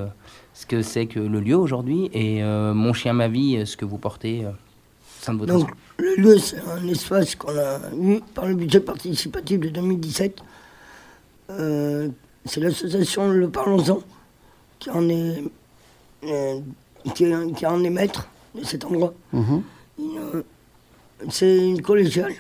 [0.56, 3.76] ce que c'est que le lieu aujourd'hui et euh, Mon chien, ma vie, euh, ce
[3.76, 7.56] que vous portez euh, au sein de votre Donc, le lieu, c'est un espace qu'on
[7.58, 10.40] a eu par le budget participatif de 2017.
[11.52, 12.08] Euh,
[12.46, 14.00] c'est l'association Le Parlons-en
[14.80, 15.44] qui en est,
[16.24, 16.60] euh,
[17.14, 19.14] qui, qui en est maître de cet endroit.
[19.34, 19.62] Mhm.
[21.30, 22.34] C'est une collégiale.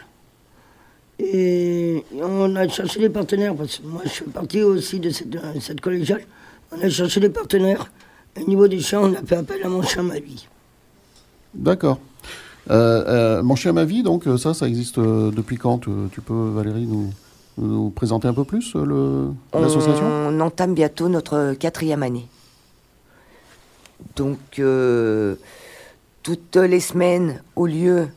[1.19, 5.30] Et on a cherché des partenaires, parce que moi je fais partie aussi de cette,
[5.30, 6.21] de cette collégiale.
[6.71, 7.89] On a cherché des partenaires.
[8.38, 10.48] Au niveau des chiens, on a fait appel à mon chien, ma vie.
[11.54, 12.00] D'accord.
[12.69, 15.91] Euh, euh, mon chien, ma vie, donc euh, ça, ça existe euh, depuis quand tu,
[16.12, 17.12] tu peux, Valérie, nous,
[17.58, 20.06] nous présenter un peu plus euh, le- l'association?
[20.06, 22.28] On entame bientôt notre quatrième année.
[24.15, 25.36] Donc, euh,
[26.24, 28.08] toutes les semaines, au lieu,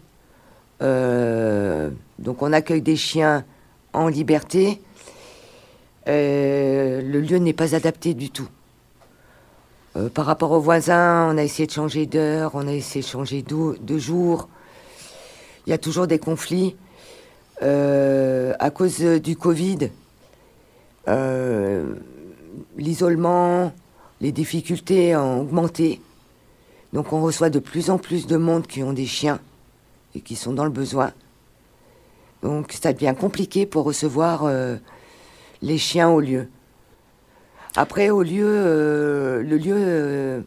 [0.82, 3.44] euh, donc on accueille des chiens
[3.92, 4.80] en liberté.
[6.08, 8.48] Euh, le lieu n'est pas adapté du tout.
[9.98, 13.08] Euh, par rapport aux voisins, on a essayé de changer d'heure, on a essayé de
[13.08, 14.48] changer de jour.
[15.66, 16.76] Il y a toujours des conflits.
[17.62, 19.90] Euh, à cause euh, du Covid,
[22.76, 23.72] l'isolement,
[24.20, 26.00] les difficultés ont augmenté.
[26.92, 29.40] Donc on reçoit de plus en plus de monde qui ont des chiens
[30.14, 31.12] et qui sont dans le besoin.
[32.42, 34.48] Donc ça devient compliqué pour recevoir
[35.62, 36.48] les chiens au lieu.
[37.80, 40.40] Après, au lieu, euh, le lieu euh,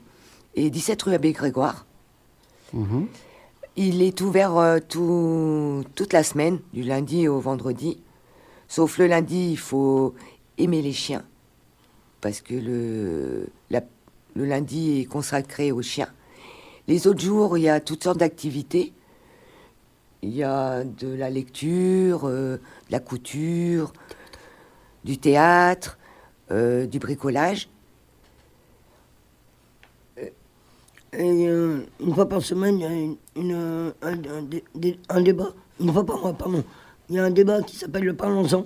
[0.56, 1.86] est 17 rue Abbé Grégoire.
[2.74, 3.08] Mhm.
[3.78, 8.02] Il est ouvert euh, tout- toute la semaine, du lundi au vendredi.
[8.68, 10.14] Sauf le lundi, il faut
[10.58, 11.24] aimer les chiens.
[12.20, 13.86] Parce que le, la-
[14.36, 16.10] le lundi est consacré aux chiens.
[16.90, 18.92] Les autres jours, il y a toutes sortes d'activités.
[20.22, 23.94] Il y a de la lecture, de la couture,
[25.06, 25.98] du théâtre,
[26.52, 27.68] euh, du bricolage.
[31.14, 34.64] Et euh, une fois par semaine, il y a une, une, euh, un, un dé-
[34.76, 35.54] dé- un débat.
[35.80, 36.64] Une fois par mois, pardon.
[37.10, 38.64] Il y a un débat qui s'appelle le Parlons-en,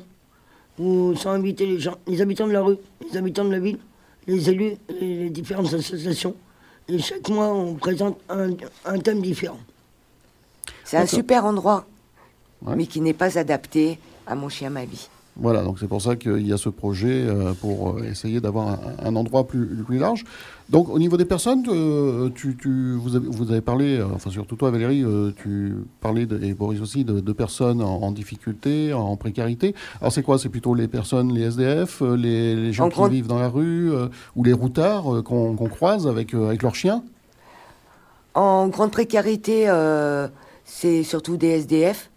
[0.77, 2.77] où sont invités les gens, les habitants de la rue,
[3.09, 3.79] les habitants de la ville,
[4.27, 6.35] les élus et les différentes associations.
[6.87, 8.51] Et chaque mois, on présente un,
[8.85, 9.59] un thème différent.
[10.83, 11.87] C'est un super endroit,
[12.61, 12.75] Ouais.
[12.75, 15.09] mais qui n'est pas adapté à mon chien, ma vie.
[15.37, 18.79] Voilà, donc c'est pour ça qu'il y a ce projet euh, pour euh, essayer d'avoir
[19.03, 20.23] un, endroit plus, plus large.
[20.69, 24.55] Donc au niveau des personnes, euh, tu, tu- vous, avez, vous avez parlé, enfin surtout
[24.55, 25.03] toi Valérie,
[25.35, 29.75] tu parlais, de, et Boris aussi, de, de personnes en, en difficulté, en précarité.
[29.99, 30.39] Alors c'est quoi?
[30.39, 33.91] C'est plutôt les personnes, les SDF, les, les gens En qui vivent dans la rue,
[34.37, 37.03] ou les routards qu'on croise avec, avec leurs chiens?
[38.35, 40.27] En grande précarité, euh,
[40.65, 42.11] c'est surtout des SDF.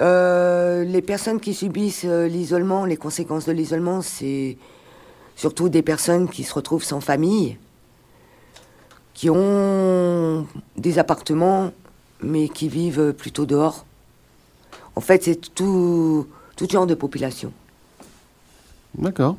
[0.00, 4.56] Euh, les personnes qui subissent euh, l'isolement, les conséquences de l'isolement, c'est
[5.34, 7.56] surtout des personnes qui se retrouvent sans famille,
[9.14, 11.72] qui ont des appartements,
[12.22, 13.84] mais qui vivent plutôt dehors.
[14.94, 17.52] En fait, c'est tout, tout genre de population.
[18.96, 19.36] D'accord.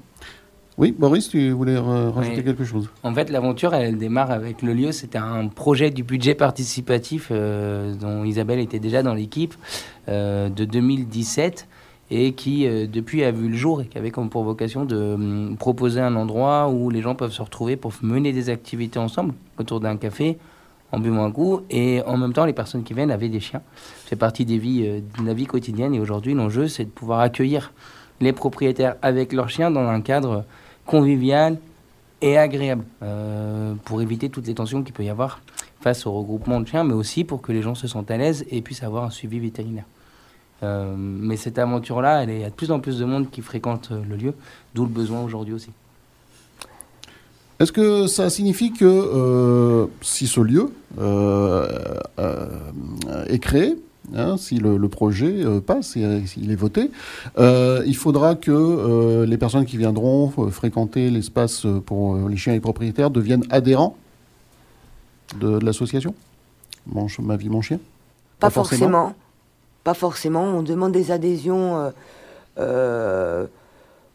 [0.79, 2.43] Oui, Boris, tu voulais rajouter Oui.
[2.45, 4.93] quelque chose En fait, l'aventure, elle démarre avec le lieu.
[4.93, 9.55] C'était un projet du budget participatif euh, dont Isabelle était déjà dans l'équipe
[10.07, 11.67] euh, de 2017
[12.11, 15.15] et qui, euh, depuis, a vu le jour et qui avait comme pour vocation de
[15.15, 19.33] hum, proposer un endroit où les gens peuvent se retrouver pour mener des activités ensemble
[19.57, 20.37] autour d'un café
[20.93, 23.61] en buvant un coup et en même temps les personnes qui viennent avaient des chiens.
[24.05, 27.73] C'est partie des vies, de la vie quotidienne et aujourd'hui l'enjeu c'est de pouvoir accueillir
[28.21, 30.45] les propriétaires avec leurs chiens dans un cadre
[30.89, 31.59] convivial
[32.21, 35.39] et agréable euh, pour éviter toutes les tensions qu'il peut y avoir
[35.81, 38.43] face au regroupement de chiens, mais aussi pour que les gens se sentent à l'aise
[38.49, 39.85] et puissent avoir un suivi vétérinaire.
[40.63, 43.89] Euh, mais cette aventure-là, il y a de plus en plus de monde qui fréquente
[43.91, 44.33] euh, le lieu,
[44.73, 45.69] d'où le besoin aujourd'hui aussi.
[47.59, 50.71] Est-ce que ça signifie que si ce lieu
[53.27, 53.75] est créé,
[54.15, 56.91] hein, si le, le projet euh, passe et euh, s'il est voté,
[57.37, 62.59] euh, il faudra que euh, les personnes qui viendront fréquenter l'espace pour les chiens et
[62.59, 63.95] propriétaires deviennent adhérents
[65.39, 66.13] de, de l'association?
[66.87, 67.79] Mon Ma vie, mon chien?
[68.39, 68.91] Pas, Pas forcément.
[68.91, 69.15] forcément.
[69.83, 70.43] Pas forcément.
[70.43, 71.91] On demande des adhésions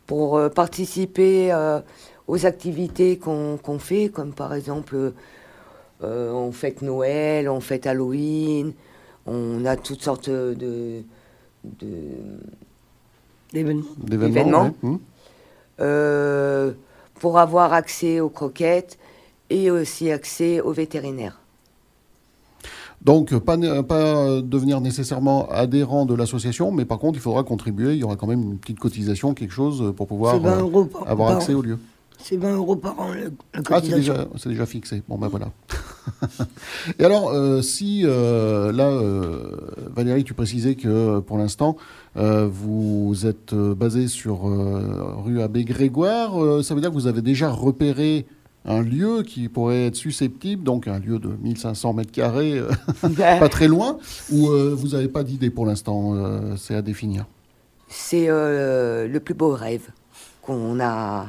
[0.07, 1.55] pour participer
[2.27, 5.13] aux activités qu'on qu'on fait, comme par exemple,
[6.03, 8.73] on fête Noël, on fête Halloween,
[9.27, 11.03] on a toutes sortes de.
[13.53, 14.73] D'événements ouais.
[14.83, 14.97] Hmm.
[15.81, 16.73] euh,
[17.21, 18.99] pour avoir accès aux croquettes
[19.49, 21.41] et aussi accès aux vétérinaires.
[23.01, 27.93] Donc, pas, pas devenir nécessairement adhérent de l'association, mais par contre, il faudra contribuer.
[27.93, 30.61] Il y aura quand même une petite cotisation, quelque chose pour pouvoir C'est 20 euh,
[30.61, 31.79] euros par, avoir par accès au lieu.
[32.27, 35.03] C'est 20 euros par an, le- la Ah, c'est déjà, c'est déjà fixé.
[35.07, 35.51] Bon, ben voilà.
[36.99, 39.51] Et alors, euh, si euh, là, euh,
[39.95, 41.77] Valérie, tu précisais que pour l'instant,
[42.17, 44.45] vous êtes basé sur
[45.23, 46.33] rue Abbé Grégoire,
[46.65, 48.25] ça veut dire que vous avez déjà repéré
[48.65, 52.59] un lieu qui pourrait être susceptible, donc un lieu de 1500 mètres carrés,
[53.19, 53.99] pas très loin,
[54.33, 56.15] ou euh, vous n'avez pas d'idée pour l'instant,
[56.57, 57.27] c'est à définir?
[57.89, 59.89] C'est le plus beau rêve
[60.41, 61.27] qu'on a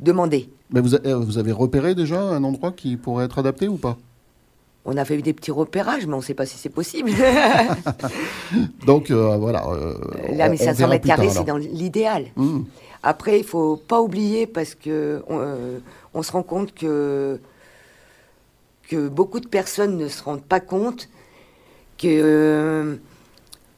[0.00, 0.48] demandé.
[0.70, 3.76] Mais vous, a- euh, vous avez repéré déjà un endroit qui pourrait être adapté ou
[3.76, 3.96] pas?
[4.84, 7.10] On a fait des petits repérages, mais on ne sait pas si c'est possible.
[8.86, 9.66] Donc euh, voilà.
[9.68, 9.94] euh,
[10.32, 12.26] Là, mais on 500 verra mètres carrés, c'est dans l'idéal.
[12.36, 12.60] Mmh.
[13.02, 15.78] Après, il faut pas oublier parce que on, euh,
[16.14, 17.40] on se rend compte que
[18.88, 21.08] que beaucoup de personnes ne se rendent pas compte
[21.98, 22.98] que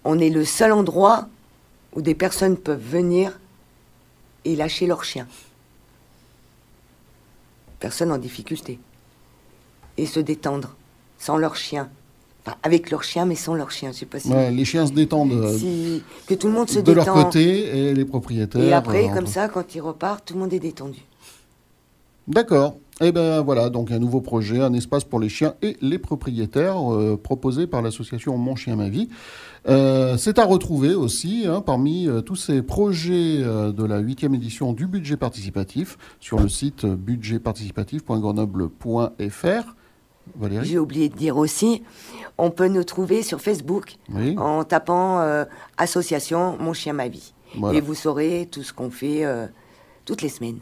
[0.04, 1.28] on est le seul endroit
[1.94, 3.38] où des personnes peuvent venir
[4.44, 5.26] et lâcher leur chien.
[7.80, 8.78] Personnes en difficulté.
[9.96, 10.76] Et se détendre
[11.18, 11.88] sans leur chien.
[12.46, 13.90] Enfin, avec leur chien, mais sans leur chien.
[13.92, 16.68] Je sais pas si, Ouais, les chiens se détendent euh, si- que tout le monde
[16.70, 17.14] se de détend.
[17.14, 18.62] leur côté et les propriétaires.
[18.62, 21.00] Et après, euh, comme ça, quand ils repartent, tout le monde est détendu.
[22.26, 22.76] D'accord.
[23.00, 26.92] Eh bien voilà, donc un nouveau projet, un espace pour les chiens et les propriétaires,
[26.92, 29.08] euh, proposé par l'association Mon Chien Ma Vie.
[29.68, 34.72] Euh, c'est à retrouver aussi hein, parmi euh, tous ces projets de la huitième édition
[34.72, 39.74] du budget participatif sur le site budgetparticipatif.grenoble.fr.
[40.36, 40.68] Valérie?
[40.68, 41.84] J'ai oublié de dire aussi,
[42.36, 44.34] on peut nous trouver sur Facebook Oui.
[44.38, 45.22] en tapant
[45.76, 47.32] Association Mon Chien Ma Vie.
[47.54, 47.78] Voilà.
[47.78, 49.22] Et vous saurez tout ce qu'on fait
[50.04, 50.58] toutes les semaines.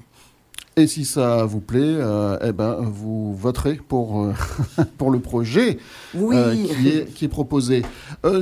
[0.79, 4.35] Et si ça vous plaît, euh, eh ben, vous voterez pour, euh,
[4.99, 5.79] pour le projet
[6.15, 6.37] Oui.
[6.37, 7.83] euh, qui, est, qui est proposé.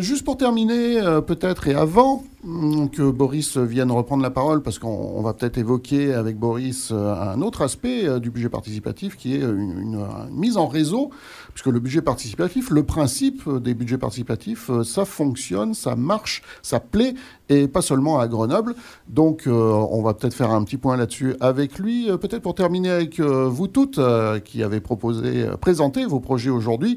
[0.00, 4.88] Juste pour terminer, peut-être, et avant hum, que Boris vienne reprendre la parole, parce qu'on
[4.88, 9.78] on va peut-être évoquer avec Boris un autre aspect du budget participatif, qui est une,
[9.78, 11.10] une- une mise en réseau,
[11.52, 17.14] puisque le budget participatif, le principe des budgets participatifs, ça fonctionne, ça marche, ça plaît,
[17.50, 18.74] et pas seulement à Grenoble.
[19.08, 22.08] Donc, on va peut-être faire un petit point là-dessus avec lui.
[22.24, 26.48] Peut-être pour terminer avec euh, vous toutes euh, qui avez proposé, euh, présenté vos projets
[26.48, 26.96] aujourd'hui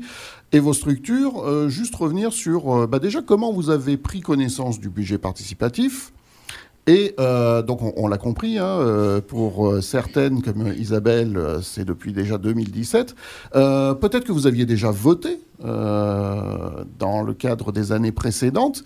[0.54, 5.18] et vos structures, juste revenir sur bah, déjà comment vous avez pris connaissance du budget
[5.18, 6.14] participatif.
[6.88, 12.14] Et euh, donc, on, l'a compris, hein, euh, pour euh, certaines, comme Isabelle, c'est depuis
[12.14, 13.14] déjà 2017.
[13.56, 18.84] Euh, Peut-être que vous aviez déjà voté dans le cadre des années précédentes.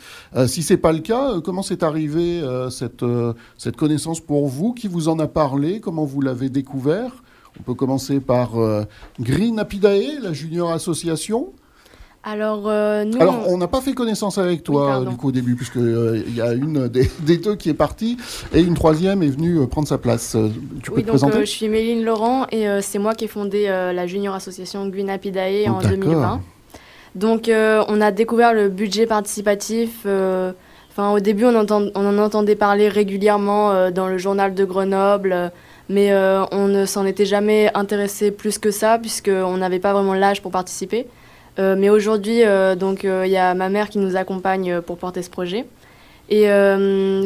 [0.48, 3.04] Si c'est pas le cas, comment c'est arrivé cette,
[3.58, 5.82] cette connaissance pour vous Qui vous en a parlé?
[5.82, 7.24] Comment vous l'avez découvert?
[7.60, 8.52] On peut commencer par
[9.20, 11.52] Green Apidae, la junior association.
[12.24, 13.20] Alors, euh, nous.
[13.20, 16.54] Alors, on n'a pas fait connaissance avec toi, du coup, au début, puisqu'il y a
[16.54, 18.18] une des, des deux qui est partie
[18.54, 20.36] et une troisième est venue euh, prendre sa place.
[20.36, 20.50] Euh,
[20.84, 23.16] Tu peux oui, te donc présenter euh, je suis Méline Laurent et euh, c'est moi
[23.16, 25.90] qui ai fondé euh, la junior association Guinapidae en D'accord.
[25.98, 26.42] 2020.
[27.16, 30.02] Donc euh, on a découvert le budget participatif.
[30.06, 30.52] euh,
[30.94, 34.66] Enfin, au début, on, entend- on en entendait parler régulièrement euh, dans le journal de
[34.66, 35.48] Grenoble, euh,
[35.88, 40.14] mais euh, on ne s'en était jamais intéressé plus que ça, puisqu'on n'avait pas vraiment
[40.14, 41.08] l'âge pour participer.
[41.60, 45.22] Euh, mais aujourd'hui, euh, euh, il y a ma mère qui nous accompagne pour porter
[45.22, 45.66] ce projet.
[46.30, 46.46] Et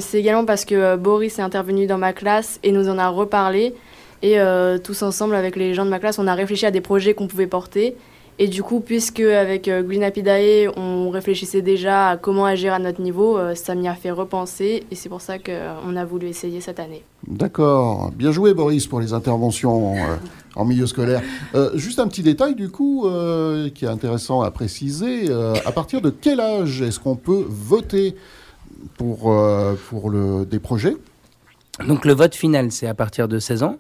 [0.01, 3.76] c'est également parce que Boris est intervenu dans ma classe et nous en a reparlé.
[4.23, 4.39] Et
[4.84, 7.28] tous ensemble, avec les gens de ma classe, on a réfléchi à des projets qu'on
[7.28, 7.95] pouvait porter.
[8.38, 12.79] Et du coup, puisque avec euh, Green Apidae, on réfléchissait déjà à comment agir à
[12.79, 14.83] notre niveau, euh, ça m'y a fait repenser.
[14.91, 17.03] Et c'est pour ça qu'on a voulu essayer cette année.
[17.27, 18.11] D'accord.
[18.11, 20.15] Bien joué, Boris, pour les interventions euh,
[20.55, 21.21] en milieu scolaire.
[21.55, 25.29] Euh, juste un petit détail, du coup, euh, qui est intéressant à préciser.
[25.29, 28.15] Euh, à partir de quel âge est-ce qu'on peut voter
[28.97, 30.97] pour, euh, pour le, des projets?
[31.88, 33.77] Donc le vote final, c'est à partir de 16 ans.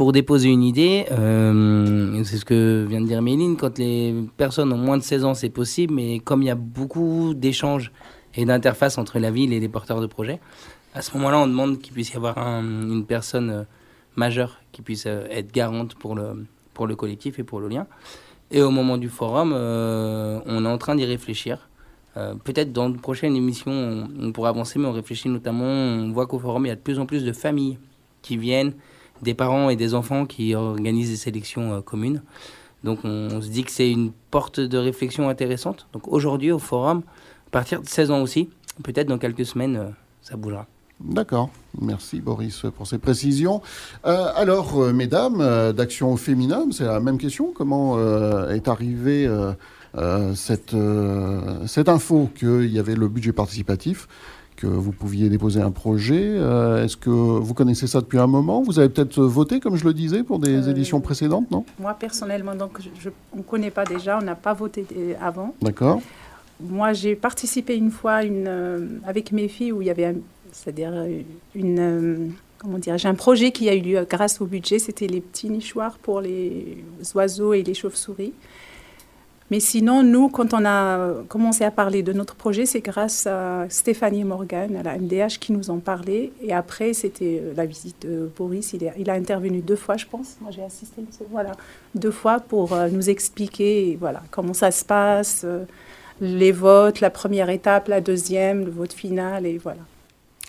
[0.00, 4.72] Pour déposer une idée, euh, c'est ce que vient de dire Méline, quand les personnes
[4.72, 7.92] ont moins de 16 ans, c'est possible, mais comme il y a beaucoup d'échanges
[8.34, 10.40] et d'interfaces entre la ville et les porteurs de projets,
[10.94, 13.62] à ce moment-là, on demande qu'il puisse y avoir un- une personne euh,
[14.16, 17.86] majeure qui puisse euh, être garante pour le, pour le collectif et pour le lien.
[18.50, 21.68] Et au moment du forum, on est en train d'y réfléchir.
[22.44, 26.26] Peut-être dans de prochaines émissions, on, on pourra avancer, mais on réfléchit notamment, on voit
[26.26, 27.78] qu'au forum, il y a de plus en plus de familles
[28.22, 28.72] qui viennent,
[29.22, 32.22] des parents et des enfants qui organisent des sélections euh, communes.
[32.84, 35.86] Donc on, se dit que c'est une porte de réflexion intéressante.
[35.92, 37.02] Donc aujourd'hui, au forum,
[37.48, 38.48] à partir de 16 ans aussi,
[38.82, 39.88] peut-être dans quelques semaines, euh,
[40.22, 40.66] ça bougera.
[41.00, 41.50] D'accord.
[41.80, 43.62] Merci, Boris, pour ces précisions.
[44.04, 47.52] Euh, alors, mesdames, d'Action au Féminin, c'est la même question.
[47.54, 47.98] Comment
[48.50, 49.26] est arrivée
[50.34, 50.76] cette,
[51.66, 54.08] cette info qu'il y avait le budget participatif
[54.60, 56.22] que vous pouviez déposer un projet.
[56.22, 58.62] Euh, Est-ce que vous connaissez ça depuis un moment?
[58.62, 61.64] Vous avez peut-être voté, comme je le disais, pour des Euh, éditions précédentes, non?
[61.78, 65.54] Moi, personnellement, donc, je, on ne connaît pas déjà, on n'a pas voté euh, avant.
[65.62, 66.00] D'accord.
[66.62, 70.14] Moi, j'ai participé une fois une, euh, avec mes filles où il y avait,
[70.52, 70.92] c'est-à-dire
[71.54, 74.78] une, comment dire, j'ai un projet qui a eu lieu grâce au budget.
[74.78, 76.84] C'était les petits nichoirs pour les
[77.14, 78.34] oiseaux et les chauves-souris.
[79.50, 83.66] Mais sinon, nous, quand on a commencé à parler de notre projet, c'est grâce à
[83.68, 86.30] Stéphanie Morgan, à la MDH, qui nous en parlait.
[86.40, 88.74] Et après, c'était euh, la visite de Boris.
[88.74, 90.36] Il, a intervenu deux fois, je pense.
[90.40, 91.02] Moi, j'ai assisté,
[91.96, 95.64] deux fois pour euh, nous expliquer, voilà, comment ça se passe, euh,
[96.20, 99.80] les votes, la première étape, la deuxième, le vote final, et voilà.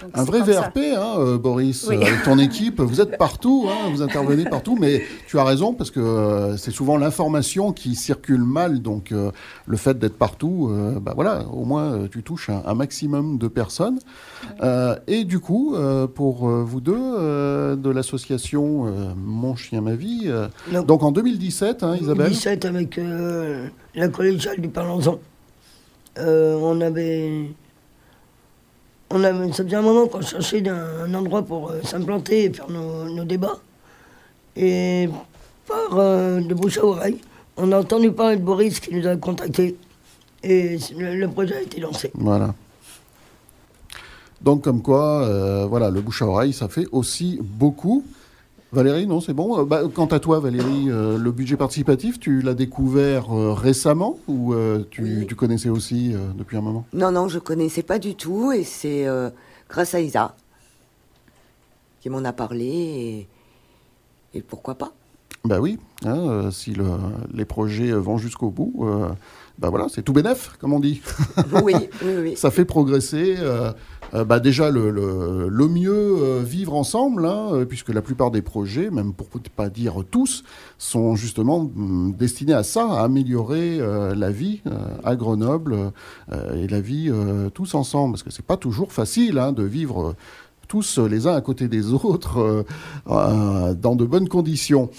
[0.02, 0.42] Donc, Un vrai.
[0.42, 1.96] VRP, hein, euh, Boris, Oui.
[1.98, 2.82] avec ton équipe.
[2.82, 6.72] Vous êtes partout, hein, vous intervenez partout, mais tu as raison parce que euh, c'est
[6.72, 8.82] souvent l'information qui circule mal.
[8.82, 9.32] Donc, euh,
[9.68, 13.48] le fait d'être partout, euh, bah voilà, au moins tu touches un, un maximum de
[13.48, 14.00] personnes.
[14.64, 19.96] Euh, et du coup, euh, pour vous deux euh, de l'association euh, Mon Chien Ma
[19.96, 20.82] Vie, euh, Non.
[20.84, 25.20] donc en 2017, hein, Isabelle 2017 avec euh, la collégiale du Parlons-en.
[26.18, 27.52] Euh, on avait.
[29.14, 32.70] On avait, ça faisait un moment qu'on cherchait un endroit pour euh, s'implanter et faire
[32.70, 33.60] nos, débats.
[34.56, 35.10] Et
[35.68, 37.18] par euh, de bouche à oreille.
[37.58, 39.76] On a entendu parler de Boris qui nous a contactés
[40.44, 42.12] et le, le projet a été lancé.
[42.16, 42.54] Voilà.
[44.42, 48.04] Donc, comme quoi, euh, voilà, le bouche à oreille, ça fait aussi beaucoup.
[48.72, 49.60] Valérie, non, c'est bon.
[49.60, 54.18] Euh, bah, quant à toi, Valérie, euh, le budget participatif, tu l'as découvert euh, récemment
[54.28, 56.86] ou euh, tu, tu connaissais aussi depuis un moment?
[56.94, 59.06] Non, non, je connaissais pas du tout et c'est
[59.70, 60.36] grâce à Isa
[62.00, 63.28] qui m'en a parlé
[64.34, 64.92] et, et pourquoi pas.
[65.44, 66.86] Bah oui, hein, si le-
[67.34, 68.86] les projets vont jusqu'au bout,
[69.60, 71.02] bah voilà, c'est tout bénef, comme on dit.
[71.64, 72.36] Oui, oui, oui.
[72.38, 73.36] Ça fait progresser.
[74.14, 78.32] Euh, bah déjà, le, le- le mieux euh, vivre ensemble, hein, euh, puisque la plupart
[78.32, 80.44] des projets, même pour ne pas dire tous,
[80.78, 83.80] sont justement hum, destinés à ça, à améliorer
[84.16, 84.62] la vie
[85.04, 85.92] à Grenoble
[86.56, 87.12] et la vie
[87.54, 88.14] tous ensemble.
[88.14, 90.16] Parce que c'est pas toujours facile hein, de vivre.
[90.68, 92.64] tous les uns à côté des autres
[93.06, 94.90] dans de bonnes conditions.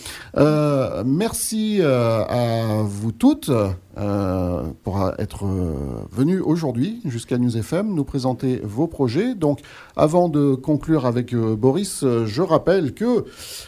[1.05, 3.51] Merci à vous toutes
[3.99, 5.75] euh, pour être euh,
[6.11, 9.35] venues aujourd'hui jusqu'à News FM nous présenter vos projets.
[9.35, 9.61] Donc,
[9.97, 13.25] avant de conclure avec euh, Boris, je rappelle que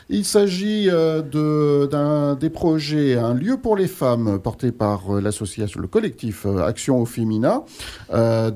[0.08, 5.88] il s'agit de- d'un des projets Un lieu pour les femmes porté par l'association, le
[5.88, 7.62] collectif Action au Féminin,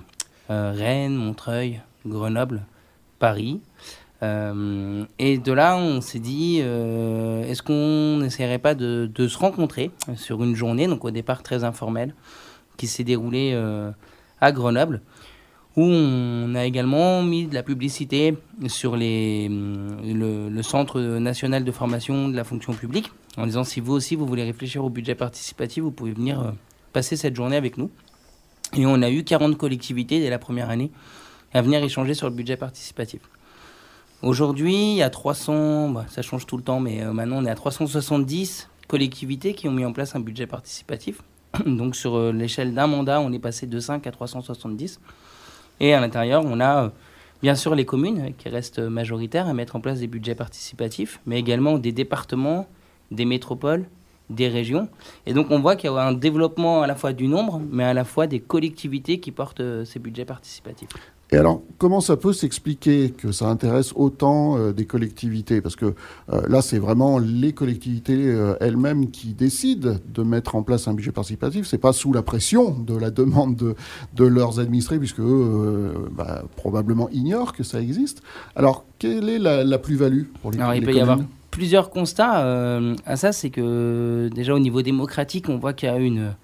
[0.50, 2.64] Euh, Rennes, Montreuil, Grenoble,
[3.20, 3.60] Paris.
[4.24, 9.91] Euh, et de là, on s'est dit, euh, est-ce qu'on n'essaierait pas de, se rencontrer
[10.16, 12.14] sur une journée, donc au départ très informelle,
[12.78, 13.54] qui s'est déroulée
[14.39, 15.02] à Grenoble,
[15.78, 22.28] où on a également mis de la publicité sur le, le Centre national de formation
[22.30, 25.84] de la fonction publique, en disant si vous aussi vous voulez réfléchir au budget participatif,
[25.84, 26.51] vous pouvez venir euh,
[26.93, 27.91] passer cette journée avec nous.
[28.75, 30.91] Et on a eu 40 collectivités dès la première année
[31.53, 33.21] à venir échanger sur le budget participatif.
[34.23, 37.45] Aujourd'hui, il y a 300, bah, ça change tout le temps, mais euh, maintenant on
[37.45, 41.21] est à 370 collectivités qui ont mis en place un budget participatif.
[41.67, 44.99] Donc sur euh, l'échelle d'un mandat, on est passé de 5 à 370.
[45.80, 46.89] Et à l'intérieur, on a euh,
[47.41, 51.39] bien sûr les communes qui restent majoritaires à mettre en place des budgets participatifs, mais
[51.39, 52.67] également des départements,
[53.11, 53.86] des métropoles,
[54.30, 54.89] des régions.
[55.25, 57.84] Et donc on voit qu'il y a un développement à la fois du nombre, mais
[57.84, 60.89] à la fois des collectivités qui portent euh, ces budgets participatifs.
[61.32, 65.59] Et alors, comment ça peut s'expliquer que ça intéresse autant euh, des collectivités?
[65.59, 65.93] Parce que
[66.32, 70.93] euh, là, c'est vraiment les collectivités euh, elles-mêmes qui décident de mettre en place un
[70.93, 71.67] budget participatif.
[71.67, 73.75] C'est pas sous la pression de la demande de,
[74.15, 78.21] de leurs administrés, puisque eux, euh, bah, probablement ignorent que ça existe.
[78.55, 81.19] Alors, quelle est la, la plus-value pour les, Alors, il peut y avoir
[81.57, 83.32] plusieurs constats euh, à ça.
[83.32, 86.36] C'est que déjà au niveau démocratique, on voit qu'il y a une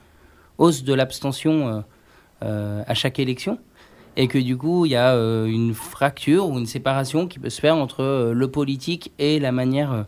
[0.57, 1.81] hausse de l'abstention euh,
[2.43, 3.59] euh, à chaque élection.
[4.16, 7.49] Et que du coup, il y a euh, une fracture ou une séparation qui peut
[7.49, 10.05] se faire entre euh, le politique et la manière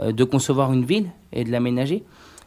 [0.00, 2.04] euh, de concevoir une ville et de l'aménager.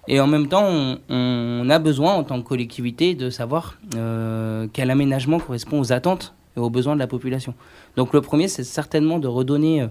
[0.07, 3.77] Et en même temps, on, a besoin, en tant que collectivité, de savoir
[4.73, 7.53] quel aménagement correspond aux attentes et aux besoins de la population.
[7.97, 9.85] Donc le premier, c'est certainement de redonner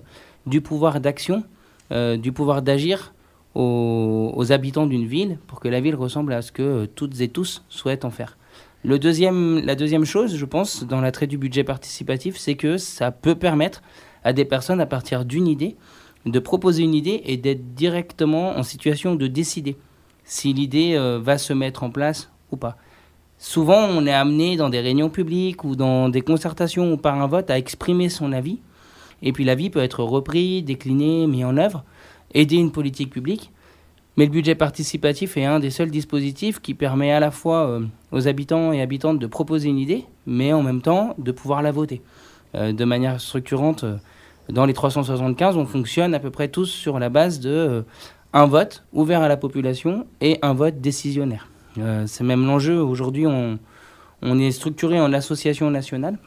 [0.47, 1.45] du pouvoir d'action,
[1.93, 3.15] du pouvoir d'agir
[3.55, 7.65] aux, habitants d'une ville pour que la ville ressemble à ce que toutes et tous
[7.69, 8.37] souhaitent en faire.
[8.83, 13.11] Le deuxième, la deuxième chose, je pense, dans l'attrait du budget participatif, c'est que ça
[13.11, 13.83] peut permettre
[14.25, 15.77] à des personnes, à partir d'une idée,
[16.25, 19.77] de proposer une idée et d'être directement en situation de décider
[20.25, 22.77] si l'idée euh, va se mettre en place ou pas.
[23.37, 27.27] Souvent, on est amené dans des réunions publiques ou dans des concertations ou par un
[27.27, 28.61] vote à exprimer son avis.
[29.23, 31.85] Et puis l'avis peut être repris, décliné, mis en œuvre,
[32.33, 33.51] aider une politique publique.
[34.21, 37.87] Mais le budget participatif est un des seuls dispositifs qui permet à la fois euh,
[38.13, 41.73] aux habitants et habitantes de proposer une idée, mais en même temps de pouvoir la
[41.73, 42.03] voter.
[42.55, 43.97] Euh, de manière structurante, euh,
[44.51, 47.83] dans les 375, on fonctionne à peu près tous sur la base de
[48.35, 51.49] un vote ouvert à la population et un vote décisionnaire.
[52.05, 52.79] C'est même l'enjeu.
[52.79, 53.59] Aujourd'hui, on,
[54.21, 56.19] on est structuré en association nationale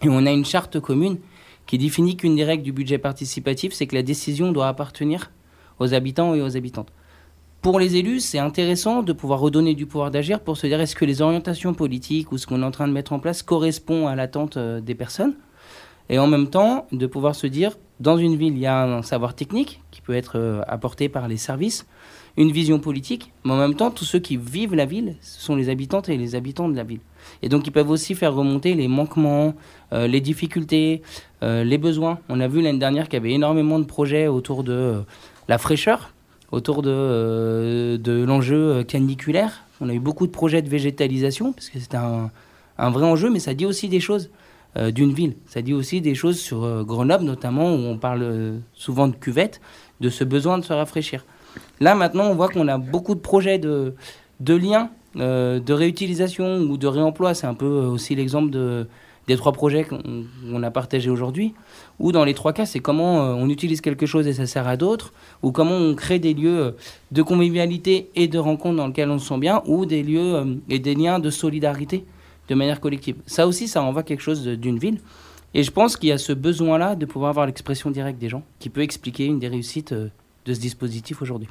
[0.00, 1.18] et on a une charte commune
[1.66, 5.30] qui définit qu'une des règles du budget participatif, c'est que la décision doit appartenir
[5.78, 6.88] aux habitants et aux habitantes.
[7.60, 10.94] Pour les élus, c'est intéressant de pouvoir redonner du pouvoir d'agir pour se dire est-ce
[10.94, 14.06] que les orientations politiques ou ce qu'on est en train de mettre en place correspond
[14.06, 15.34] à l'attente euh, des personnes?
[16.08, 19.02] Et en même temps de pouvoir se dire dans une ville il y a un
[19.02, 21.84] savoir technique qui peut être euh, apporté par les services,
[22.36, 25.56] une vision politique, mais en même temps tous ceux qui vivent la ville, ce sont
[25.56, 27.00] les habitantes et les habitants de la ville.
[27.42, 29.54] Et donc ils peuvent aussi faire remonter les manquements,
[29.92, 31.02] euh, les difficultés,
[31.42, 32.20] les besoins.
[32.28, 35.02] On a vu l'année dernière qu'il y avait énormément de projets autour de
[35.48, 36.12] la fraîcheur,
[36.50, 39.64] autour de, euh, l'enjeu caniculaire.
[39.80, 42.30] On a eu beaucoup de projets de végétalisation, parce que c'est un,
[42.90, 44.30] vrai enjeu, mais ça dit aussi des choses
[44.76, 45.36] euh, d'une ville.
[45.46, 49.14] Ça dit aussi des choses sur euh, Grenoble, notamment, où on parle euh, souvent de
[49.14, 49.60] cuvette,
[50.00, 51.24] de ce besoin de se rafraîchir.
[51.80, 53.94] Là, maintenant, on voit qu'on a beaucoup de projets de,
[54.40, 57.34] liens, euh, de réutilisation ou de réemploi.
[57.34, 58.86] C'est un peu euh, aussi l'exemple de,
[59.28, 61.54] des trois projets qu'on a partagés aujourd'hui,
[61.98, 64.66] où dans les trois cas, c'est comment euh, on utilise quelque chose et ça sert
[64.66, 65.12] à d'autres,
[65.42, 66.70] ou comment on crée des lieux euh,
[67.12, 70.54] de convivialité et de rencontre dans lesquels on se sent bien, ou des lieux euh,
[70.70, 72.06] et des liens de solidarité
[72.48, 73.16] de manière collective.
[73.26, 74.98] Ça aussi, ça envoie quelque chose d'une ville.
[75.52, 78.42] Et je pense qu'il y a ce besoin-là de pouvoir avoir l'expression directe des gens,
[78.58, 81.48] qui peut expliquer une des réussites de ce dispositif aujourd'hui.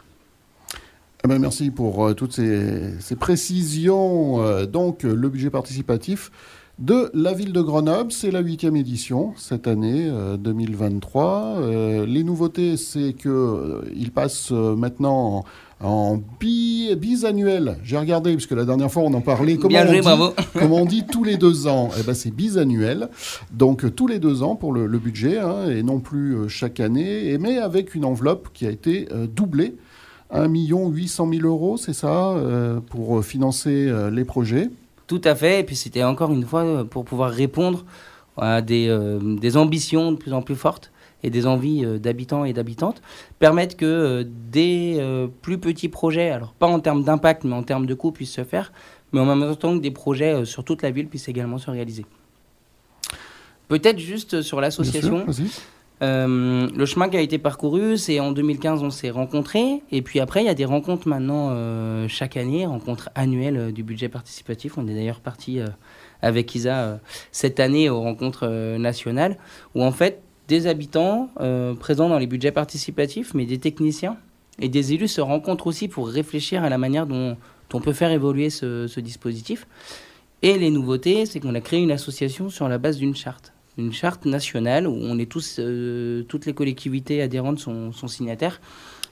[1.23, 4.65] Eh ben, merci pour toutes ces, précisions.
[4.65, 6.31] Donc, le budget participatif
[6.79, 11.55] de la ville de Grenoble, c'est la huitième édition cette année euh, 2023.
[11.57, 15.43] Euh, les nouveautés, c'est que euh, il passe euh, maintenant
[15.81, 17.77] en, en bi, bisannuel.
[17.83, 19.55] J'ai regardé parce que la dernière fois on en parlait.
[19.55, 20.33] Comment Bien on joué, dit, bravo.
[20.53, 21.89] Comment on dit tous les deux ans?
[21.99, 23.09] Eh ben, c'est bisannuel.
[23.51, 26.47] Donc euh, tous les deux ans pour le, le budget hein, et non plus euh,
[26.47, 29.75] chaque année, et mais avec une enveloppe qui a été euh, doublée.
[30.29, 34.69] 1 800 000 euros, c'est ça, euh, pour financer euh, les projets.
[35.07, 35.61] Tout à fait.
[35.61, 37.85] Et puis c'était encore une fois euh, pour pouvoir répondre
[38.37, 40.91] à des, euh, des ambitions de plus en plus fortes
[41.23, 43.01] et des envies euh, d'habitants et d'habitantes,
[43.39, 45.01] permettre que euh, des
[45.41, 48.43] plus petits projets, alors pas en termes d'impact, mais en termes de coût, puissent se
[48.43, 48.71] faire,
[49.11, 52.05] mais en même temps que des projets sur toute la ville puissent également se réaliser.
[53.67, 55.25] Peut-être juste sur l'association.
[56.03, 59.81] Euh, le chemin qui a été parcouru, c'est en 2015, on s'est rencontrés.
[59.91, 63.71] Et puis après, il y a des rencontres maintenant euh, chaque année, rencontres annuelles euh,
[63.71, 64.77] du budget participatif.
[64.77, 65.59] On est d'ailleurs parti
[66.21, 66.99] avec Isa
[67.31, 69.37] cette année aux rencontres nationales,
[69.75, 71.29] où en fait, des habitants
[71.79, 74.17] présents dans les budgets participatifs, mais des techniciens
[74.59, 77.37] et des élus se rencontrent aussi pour réfléchir à la manière dont,
[77.73, 79.67] on peut faire évoluer ce dispositif.
[80.41, 83.93] Et les nouveautés, c'est qu'on a créé une association sur la base d'une charte une
[83.93, 88.59] charte nationale où on est tous, euh, toutes les collectivités adhérentes sont, signataires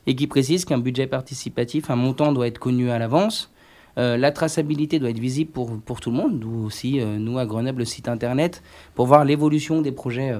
[0.07, 3.51] et qui précise qu'un budget participatif, un montant doit être connu à l'avance.
[3.97, 7.39] Euh, la traçabilité doit être visible pour, pour tout le monde, d'où aussi, euh, nous,
[7.39, 8.61] à Grenoble, le site internet,
[8.93, 10.33] pour voir l'évolution des projets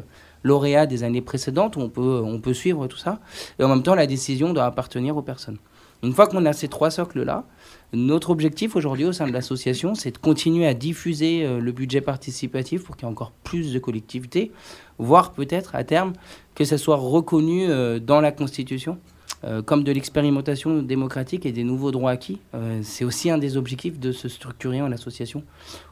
[0.43, 3.19] lauréats des années précédentes, où on peut, on peut suivre tout ça.
[3.57, 5.57] Et en même temps, la décision doit appartenir aux personnes.
[6.03, 7.45] Une fois qu'on a ces trois socles-là,
[7.93, 12.01] notre objectif aujourd'hui au sein de l'association, c'est de continuer à diffuser euh, le budget
[12.01, 14.51] participatif pour qu'il y ait encore plus de collectivités,
[14.97, 16.13] voire peut-être à terme
[16.55, 18.97] que ça soit reconnu euh, dans la Constitution
[19.43, 22.39] euh, comme de l'expérimentation démocratique et des nouveaux droits acquis.
[22.81, 25.43] C'est aussi un des objectifs de se structurer en association.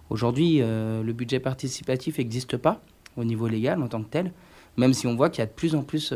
[0.10, 2.82] Aujourd'hui, le budget participatif n'existe pas
[3.18, 4.32] au niveau légal en tant que tel,
[4.78, 6.14] même si on voit qu'il y a de plus en plus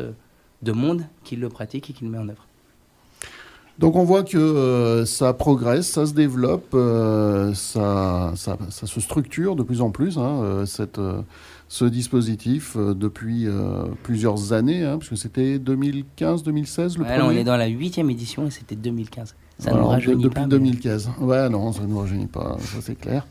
[0.62, 2.47] de monde qui le pratique et qui le met en œuvre.
[3.78, 9.00] Donc on voit que euh, ça progresse, ça se développe, euh, ça, ça, ça se
[9.00, 11.00] structure de plus en plus, hein, euh, cette,
[11.68, 13.46] ce dispositif depuis
[14.02, 17.40] plusieurs années, hein, puisque c'était 2015-2016 le Ouais, là, on premier.
[17.40, 19.36] est dans la huitième édition et c'était 2015.
[19.60, 20.42] Ça nous rajeunit depuis pas.
[20.42, 21.10] mais- 2015.
[21.20, 23.26] Ouais, non, ça ne nous rajeunit pas, ça c'est clair.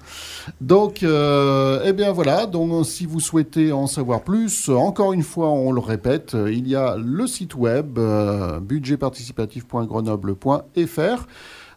[0.59, 5.49] Donc, euh, eh bien voilà, donc si vous souhaitez en savoir plus, encore une fois,
[5.51, 11.27] on le répète, il y a le site web euh, budgetparticipatif.grenoble.fr.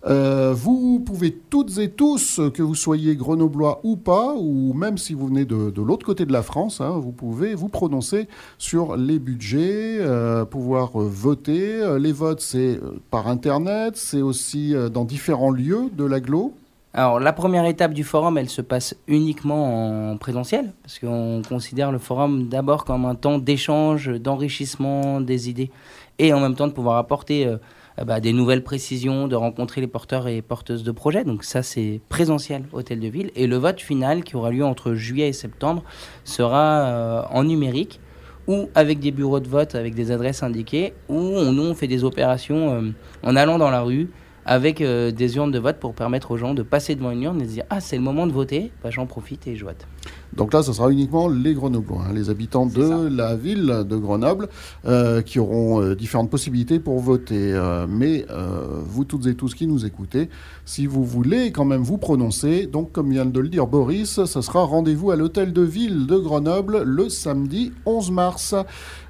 [0.07, 5.12] Euh, vous pouvez toutes et tous, que vous soyez grenoblois ou pas, ou même si
[5.12, 8.26] vous venez de, l'autre côté de la France, hein, vous pouvez vous prononcer
[8.57, 11.98] sur les budgets, euh, pouvoir euh, voter.
[11.98, 12.80] Les votes, c'est
[13.11, 16.55] par Internet, c'est aussi dans différents lieux de l'agglo.
[16.92, 21.92] Alors, la première étape du forum, elle se passe uniquement en présentiel, parce qu'on considère
[21.92, 25.70] le forum d'abord comme un temps d'échange, d'enrichissement des idées,
[26.18, 27.46] et en même temps de pouvoir apporter
[28.05, 31.24] bah, des nouvelles précisions, de rencontrer les porteurs et porteuses de projets.
[31.24, 33.30] Donc ça, c'est présentiel, hôtel de ville.
[33.36, 35.82] Et le vote final, qui aura lieu entre juillet et septembre,
[36.24, 38.01] sera euh, en numérique
[38.46, 41.86] ou avec des bureaux de vote avec des adresses indiquées, ou on, nous, on fait
[41.86, 42.90] des opérations euh,
[43.22, 44.11] en allant dans la rue,
[44.44, 47.40] avec euh, des urnes de vote pour permettre aux gens de passer devant une urne
[47.40, 49.86] et de dire Ah, c'est le moment de voter, bah, j'en profite et je vote.
[50.36, 54.48] Donc là, ce sera uniquement les Grenoblois, hein, les habitants de la ville de Grenoble,
[54.86, 57.52] euh, qui auront euh, différentes possibilités pour voter.
[57.52, 58.26] Euh, mais
[58.84, 60.28] vous toutes et tous qui nous écoutez,
[60.64, 64.40] si vous voulez quand même vous prononcer, donc comme vient de le dire Boris, ce
[64.40, 68.54] sera rendez-vous à l'hôtel de ville de Grenoble le samedi 11 mars.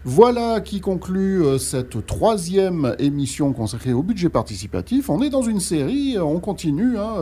[0.04, 5.10] Voilà qui conclut cette troisième émission consacrée au budget participatif.
[5.10, 7.16] On est dans une série, on continue hein,